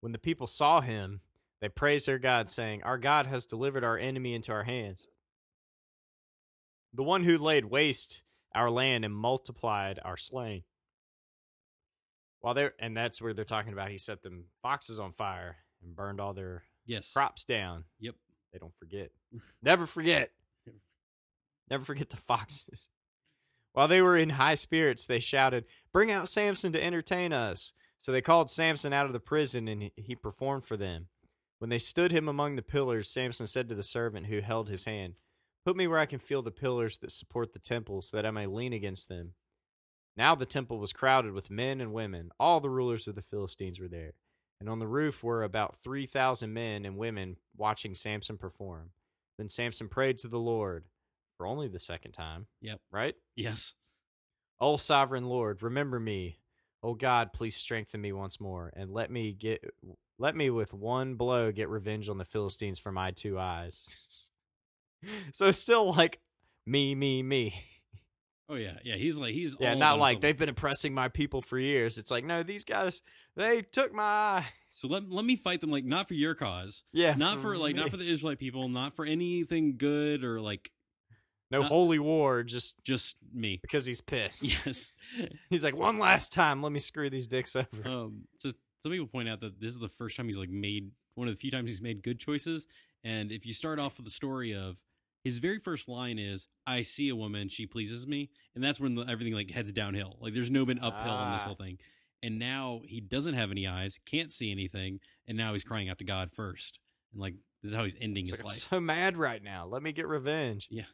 [0.00, 1.20] When the people saw him,
[1.60, 5.08] they praised their God, saying, Our God has delivered our enemy into our hands.
[6.92, 8.22] The one who laid waste
[8.54, 10.64] our land and multiplied our slain.
[12.40, 15.94] While they're and that's where they're talking about he set them foxes on fire and
[15.94, 17.12] burned all their Yes.
[17.12, 17.85] crops down.
[17.98, 18.14] Yep.
[18.53, 19.11] They don't forget.
[19.62, 20.31] Never forget.
[21.68, 22.88] Never forget the foxes.
[23.72, 27.72] While they were in high spirits, they shouted, Bring out Samson to entertain us.
[28.00, 31.09] So they called Samson out of the prison, and he performed for them.
[31.59, 34.87] When they stood him among the pillars, Samson said to the servant who held his
[34.87, 35.14] hand,
[35.64, 38.31] Put me where I can feel the pillars that support the temple, so that I
[38.31, 39.35] may lean against them.
[40.20, 42.30] Now the temple was crowded with men and women.
[42.38, 44.12] All the rulers of the Philistines were there.
[44.61, 48.90] And on the roof were about 3,000 men and women watching Samson perform.
[49.38, 50.85] Then Samson prayed to the Lord
[51.38, 52.83] for only the second time, Yep.
[52.92, 53.14] right?
[53.35, 53.72] Yes.
[54.61, 56.40] O sovereign Lord, remember me.
[56.83, 59.64] O God, please strengthen me once more and let me get
[60.18, 63.96] let me with one blow get revenge on the Philistines for my two eyes.
[65.33, 66.20] so still like
[66.66, 67.64] me, me, me.
[68.51, 68.96] Oh yeah, yeah.
[68.96, 71.98] He's like he's Yeah, all not like they've been oppressing my people for years.
[71.98, 73.01] It's like, no, these guys
[73.36, 74.46] they took my eye.
[74.70, 77.14] So let let me fight them like not for your cause, Yeah.
[77.14, 80.72] not for like not for the Israelite people, not for anything good or like
[81.51, 83.59] no not- holy war, just just me.
[83.62, 84.42] because he's pissed.
[84.44, 84.92] Yes.
[85.51, 87.66] He's like, one last time, let me screw these dicks over.
[87.88, 88.22] Um.
[88.38, 88.51] So
[88.82, 91.34] some people point out that this is the first time he's like made one of
[91.34, 92.66] the few times he's made good choices.
[93.05, 94.78] And if you start off with the story of
[95.23, 98.95] his very first line is "I see a woman, she pleases me," and that's when
[98.95, 100.16] the, everything like heads downhill.
[100.21, 101.47] Like there's no been uphill in this Ah.
[101.47, 101.79] whole thing.
[102.23, 105.99] And now he doesn't have any eyes, can't see anything, and now he's crying out
[105.99, 106.79] to God first.
[107.12, 108.68] And like this is how he's ending It's his like, I'm life.
[108.71, 109.66] so mad right now.
[109.66, 110.68] Let me get revenge.
[110.71, 110.85] Yeah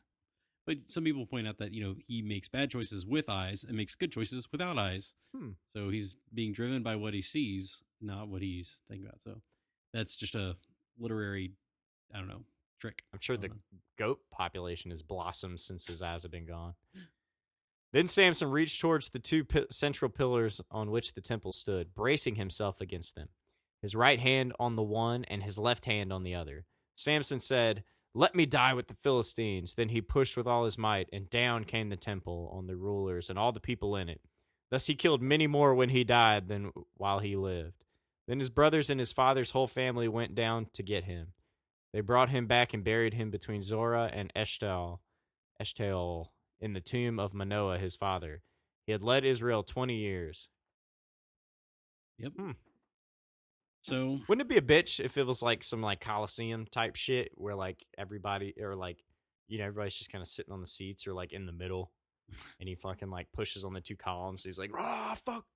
[0.66, 3.76] but some people point out that you know he makes bad choices with eyes and
[3.76, 5.14] makes good choices without eyes.
[5.32, 5.50] Hmm.
[5.76, 9.20] So he's being driven by what he sees, not what he's thinking about.
[9.22, 9.42] So
[9.92, 10.56] that's just a
[10.98, 11.52] literary,
[12.12, 12.42] I don't know,
[12.78, 13.02] trick.
[13.12, 13.60] I'm sure the going
[13.96, 16.74] goat population has blossomed since his eyes have been gone.
[16.96, 17.02] Mm.
[17.92, 22.34] Then Samson reached towards the two pi- central pillars on which the temple stood, bracing
[22.34, 23.28] himself against them,
[23.80, 26.66] his right hand on the one and his left hand on the other.
[26.96, 29.74] Samson said, Let me die with the Philistines.
[29.74, 33.30] Then he pushed with all his might, and down came the temple on the rulers
[33.30, 34.20] and all the people in it.
[34.70, 37.84] Thus he killed many more when he died than while he lived.
[38.26, 41.28] Then his brothers and his father's whole family went down to get him.
[41.96, 44.98] They brought him back and buried him between Zorah and Eshtaol,
[45.58, 46.26] Eshtaol
[46.60, 48.42] in the tomb of Manoah his father.
[48.84, 50.50] He had led Israel twenty years.
[52.18, 52.32] Yep.
[52.38, 52.50] Hmm.
[53.80, 57.30] So Wouldn't it be a bitch if it was like some like Coliseum type shit
[57.34, 58.98] where like everybody or like
[59.48, 61.92] you know everybody's just kind of sitting on the seats or like in the middle,
[62.60, 64.44] and he fucking like pushes on the two columns.
[64.44, 65.46] He's like, "Ah, fuck."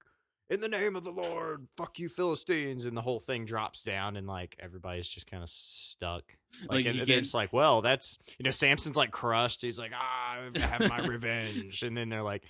[0.51, 4.17] In the name of the Lord, fuck you Philistines, and the whole thing drops down,
[4.17, 6.25] and like everybody's just kind of stuck.
[6.63, 9.63] Like, Like, and, and it's like, well, that's you know, Samson's like crushed.
[9.63, 12.43] He's like, ah, I have my revenge, and then they're like,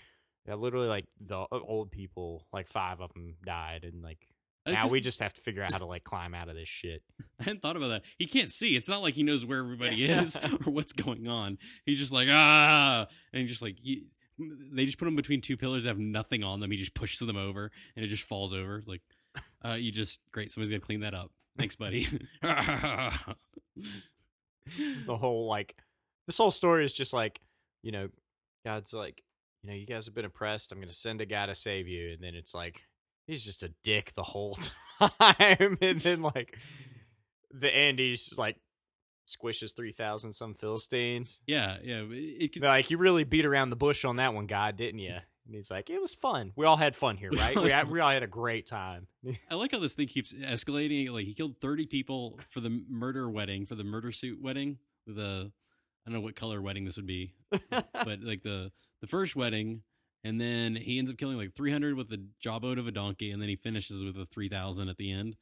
[0.49, 4.27] yeah, literally like the old people, like five of them died, and like
[4.67, 6.69] now just- we just have to figure out how to like climb out of this
[6.69, 7.03] shit.
[7.41, 8.03] I hadn't thought about that.
[8.17, 8.77] He can't see.
[8.77, 10.37] It's not like he knows where everybody is
[10.67, 11.59] or what's going on.
[11.85, 14.05] He's just like ah, and just like you,
[14.73, 16.71] they just put him between two pillars that have nothing on them.
[16.71, 18.79] He just pushes them over, and it just falls over.
[18.79, 19.03] It's like,
[19.65, 20.51] uh, you just great.
[20.51, 21.31] Somebody's gonna clean that up.
[21.59, 22.07] Thanks, buddy.
[25.07, 25.75] the whole like
[26.27, 27.41] this whole story is just like
[27.83, 28.09] you know
[28.65, 29.23] god's like
[29.63, 32.13] you know you guys have been oppressed i'm gonna send a guy to save you
[32.13, 32.83] and then it's like
[33.27, 34.59] he's just a dick the whole
[35.01, 36.57] time and then like
[37.51, 38.57] the end he's like
[39.31, 42.03] squishes 3000 some philistines yeah, yeah.
[42.11, 45.17] It, like you really beat around the bush on that one god didn't you
[45.47, 48.01] and he's like it was fun we all had fun here right we, had we
[48.01, 49.07] all had a great time
[49.51, 51.11] I like how this thing keeps escalating.
[51.11, 54.79] Like he killed thirty people for the murder wedding, for the murder suit wedding.
[55.07, 55.53] The
[56.07, 57.35] I don't know what color wedding this would be,
[57.71, 59.83] but like the the first wedding,
[60.25, 63.31] and then he ends up killing like three hundred with the jawbone of a donkey,
[63.31, 65.37] and then he finishes with a three thousand at the end.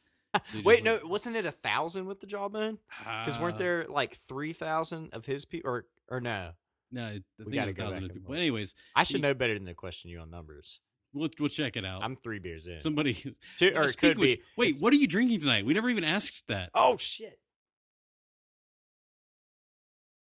[0.65, 5.15] Wait no wasn't it a thousand with the jawbone because weren't uh, there like 3000
[5.15, 6.51] of his people or or no
[6.93, 8.09] No, I We it gotta go a thousand.
[8.11, 8.29] people.
[8.29, 10.81] But anyways, I should He- know better than to question you on numbers.
[11.15, 12.03] we'll we'll check it out.
[12.03, 12.79] I'm three beers in.
[12.81, 13.15] Somebody,
[13.59, 14.43] Two, or Speak could which- be.
[14.57, 15.65] Wait, it's- what are you drinking tonight?
[15.65, 16.71] We never even asked that.
[16.75, 17.39] Oh shit!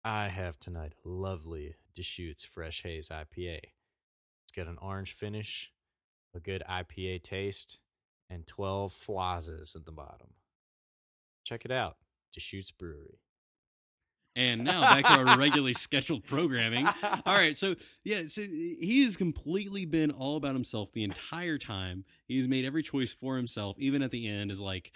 [0.03, 3.59] I have tonight a lovely Deschutes Fresh Haze IPA.
[4.43, 5.71] It's got an orange finish,
[6.33, 7.79] a good IPA taste,
[8.29, 10.29] and 12 flazes at the bottom.
[11.43, 11.97] Check it out,
[12.33, 13.19] Deschutes Brewery.
[14.37, 16.85] And now back to our regularly scheduled programming.
[16.85, 21.57] All right, so yeah, so eh, he has completely been all about himself the entire
[21.57, 22.03] time.
[22.27, 24.93] He's made every choice for himself, even at the end is like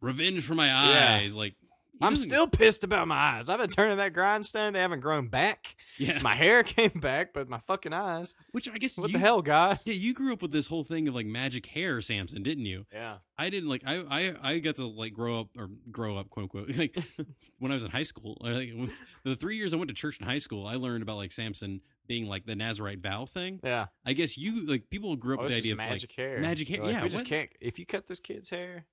[0.00, 1.20] revenge for my Yeah.
[1.22, 1.36] eyes.
[1.36, 1.68] Like he
[2.02, 3.48] I'm still pissed about my eyes.
[3.48, 4.72] I've been turning that grindstone.
[4.72, 5.76] They haven't grown back.
[5.98, 6.18] yeah.
[6.20, 8.34] My hair came back, but my fucking eyes.
[8.52, 9.80] Which I guess What you, the hell, God?
[9.84, 12.86] Yeah, you grew up with this whole thing of like magic hair, Samson, didn't you?
[12.92, 13.18] Yeah.
[13.38, 13.82] I didn't like.
[13.86, 16.70] I I I got to like grow up or grow up, quote unquote.
[16.76, 16.96] Like
[17.58, 18.72] when I was in high school, like
[19.24, 21.80] the three years I went to church in high school, I learned about like Samson
[22.06, 23.60] being like the Nazarite vow thing.
[23.62, 23.86] Yeah.
[24.04, 26.40] I guess you like people grew up Oh, with the idea of magic like hair.
[26.40, 26.82] magic hair.
[26.82, 27.50] Like, yeah, we just what- can't.
[27.60, 28.86] If you cut this kid's hair,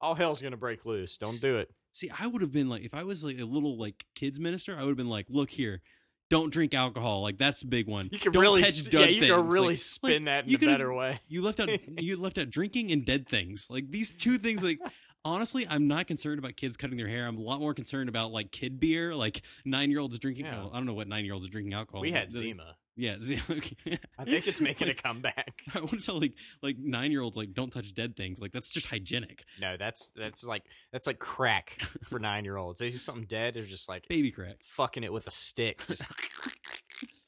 [0.00, 1.16] all hell's gonna break loose.
[1.18, 1.70] Don't do it.
[1.94, 4.74] See, I would have been like, if I was like a little like kids minister,
[4.76, 5.80] I would have been like, look here,
[6.28, 7.22] don't drink alcohol.
[7.22, 8.08] Like that's a big one.
[8.10, 10.56] You can Don't really, touch yeah, you can really Like- spin like, that in you
[10.56, 11.20] a better way.
[11.28, 11.68] You left out
[12.02, 13.68] you left out drinking and dead things.
[13.70, 14.64] Like these two things.
[14.64, 14.80] Like
[15.24, 17.28] honestly, I'm not concerned about kids cutting their hair.
[17.28, 20.46] I'm a lot more concerned about like kid beer, like nine year olds drinking.
[20.46, 20.58] Yeah.
[20.58, 22.00] well, I don't know what nine year olds are drinking alcohol.
[22.00, 22.74] we had Zima.
[22.96, 23.16] Yeah,
[23.50, 23.98] okay.
[24.18, 25.62] I think it's making a comeback.
[25.74, 28.40] I want to tell like like nine year olds like don't touch dead things.
[28.40, 29.44] Like that's just hygienic.
[29.60, 32.80] No, that's that's like that's like crack for nine year olds.
[32.80, 34.56] They see something dead, they're just like Baby crack.
[34.62, 35.84] fucking it with a stick.
[35.86, 36.04] Just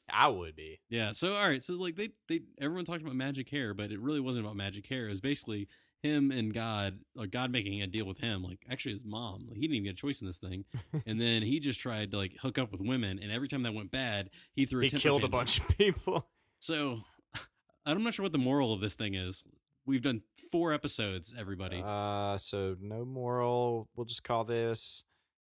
[0.09, 0.79] I would be.
[0.89, 1.11] Yeah.
[1.11, 1.61] So all right.
[1.61, 4.87] So like they they everyone talked about magic hair, but it really wasn't about magic
[4.87, 5.07] hair.
[5.07, 5.67] It was basically
[6.03, 8.43] him and God, like God making a deal with him.
[8.43, 9.45] Like actually his mom.
[9.47, 10.65] Like, he didn't even get a choice in this thing.
[11.05, 13.73] and then he just tried to like hook up with women, and every time that
[13.73, 14.81] went bad, he threw.
[14.83, 16.27] A He killed a bunch of people.
[16.59, 17.01] So
[17.85, 19.43] I'm not sure what the moral of this thing is.
[19.85, 20.21] we've done
[20.51, 21.33] four episodes.
[21.37, 23.87] Everybody, Uh, so no moral.
[23.95, 25.03] We'll just call this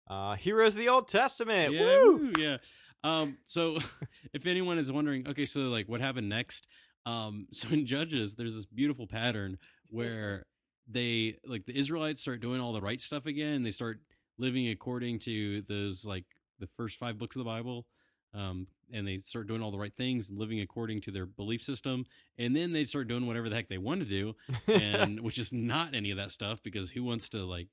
[0.09, 1.73] uh, Heroes of the Old Testament.
[1.73, 2.17] yeah, Woo!
[2.17, 2.57] woo, yeah.
[3.03, 3.77] Um, so
[4.33, 6.67] if anyone is wondering, okay, so like what happened next?
[7.05, 9.57] Um, so in Judges, there's this beautiful pattern
[9.91, 10.45] where
[10.87, 13.63] they like the Israelites start doing all the right stuff again.
[13.63, 13.99] They start
[14.37, 16.25] living according to those like
[16.59, 17.85] the first five books of the Bible.
[18.33, 21.61] Um, and they start doing all the right things and living according to their belief
[21.61, 22.05] system.
[22.37, 24.35] And then they start doing whatever the heck they want to do,
[24.67, 27.67] and which is not any of that stuff because who wants to like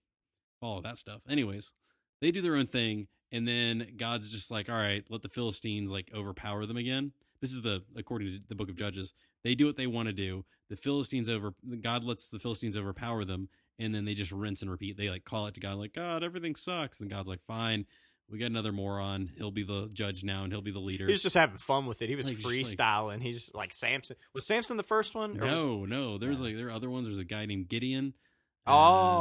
[0.60, 1.20] follow that stuff?
[1.28, 1.72] Anyways,
[2.20, 5.90] they do their own thing, and then God's just like, all right, let the Philistines
[5.90, 7.12] like overpower them again.
[7.40, 9.14] This is the according to the book of Judges.
[9.44, 10.44] They do what they want to do.
[10.68, 14.70] The Philistines over God lets the Philistines overpower them, and then they just rinse and
[14.70, 14.96] repeat.
[14.96, 17.86] They like call it to God, like God, everything sucks, and God's like, fine.
[18.30, 19.30] We got another moron.
[19.38, 21.06] He'll be the judge now, and he'll be the leader.
[21.06, 22.10] He was just having fun with it.
[22.10, 23.22] He was Like, just like- freestyling.
[23.22, 24.16] He's like Samson.
[24.34, 25.40] Was Samson the first one?
[25.40, 26.18] or was- no, no.
[26.18, 26.44] There's No.
[26.46, 27.06] like there are other ones.
[27.06, 28.12] There's a guy named Gideon.
[28.66, 28.72] Oh,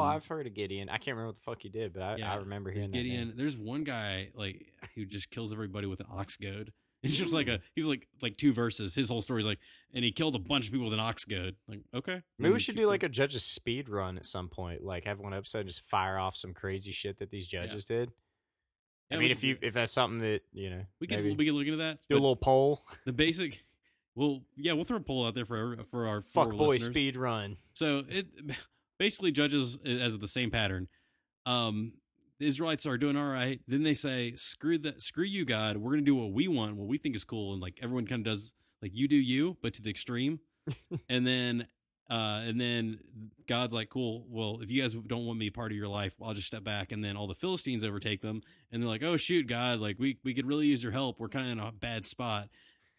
[0.02, 0.90] Um, I've heard of Gideon.
[0.90, 2.92] I can't remember what the fuck he did, but I, Yeah, I remember There's hearing
[2.92, 3.28] that Gideon.
[3.30, 3.38] name.
[3.38, 4.66] There's one guy like
[4.96, 6.74] who just kills everybody with an ox goad.
[7.04, 8.96] It's just like a he's like like two verses.
[8.96, 9.60] His whole story's like,
[9.94, 11.56] and he killed a bunch of people with an ox goad.
[11.68, 14.84] Like okay, Maybe we should do like a judges speed run at some point.
[14.84, 18.12] Like have one episode and just fire off some crazy shit that these judges did.
[19.12, 21.66] I mean, if you if that's something that you know, we can we can look
[21.66, 22.00] into that.
[22.10, 22.82] do a little poll.
[23.06, 23.64] the basic.
[24.16, 26.92] Well, yeah, we'll throw a poll out there for our- for our Fuck boy listeners.
[26.92, 27.58] speed run.
[27.74, 28.26] So it
[28.98, 30.88] basically judges as the same pattern.
[31.46, 31.94] Um,
[32.40, 33.60] the Israelites are doing all right.
[33.68, 35.78] Then they say, "Screw that, screw you, God.
[35.78, 38.26] We're gonna do what we want, what we think is cool." And like everyone kind
[38.26, 40.40] of does, like you do you, but to the extreme.
[41.10, 41.68] and then,
[42.10, 43.00] uh, and then
[43.48, 44.26] God's like, "Cool.
[44.30, 46.92] Well, if you guys don't want me part of your life, I'll just step back."
[46.92, 49.80] And then all the Philistines overtake them, and they're like, "Oh shoot, God!
[49.80, 51.20] Like we we could really use your help.
[51.20, 52.50] We're kind of in a bad spot."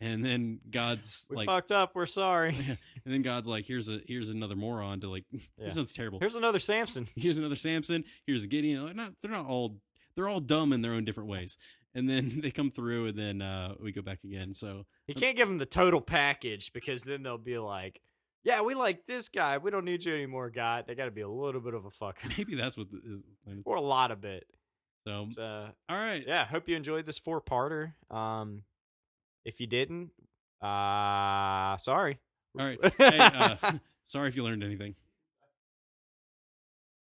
[0.01, 1.93] And then God's We like, fucked up.
[1.95, 2.55] We're sorry.
[2.57, 5.65] and then God's like, "Here's a here's another moron to like." Yeah.
[5.65, 6.21] This sounds terrible.
[6.21, 7.09] Here's another Samson.
[7.17, 8.05] Here's another Samson.
[8.27, 8.87] Here's a Gideon.
[8.87, 9.79] Like, Not they're not all
[10.15, 11.59] they're all dumb in their own different ways.
[11.95, 14.55] And then they come through, and then uh, we go back again.
[14.55, 18.01] So You can't give them the total package because then they'll be like,
[18.45, 19.59] "Yeah, we like this guy.
[19.59, 21.91] We don't need you anymore, God." They got to be a little bit of a
[21.91, 23.23] fucker, maybe that's what the,
[23.65, 24.45] or a lot of it.
[25.07, 27.95] So So, all right, yeah, hope you enjoyed this four parter.
[28.15, 28.63] Um,
[29.45, 30.11] if you didn't,
[30.63, 32.19] uh, sorry.
[32.59, 32.79] all right.
[32.99, 33.73] Hey, uh,
[34.07, 34.95] sorry if you learned anything.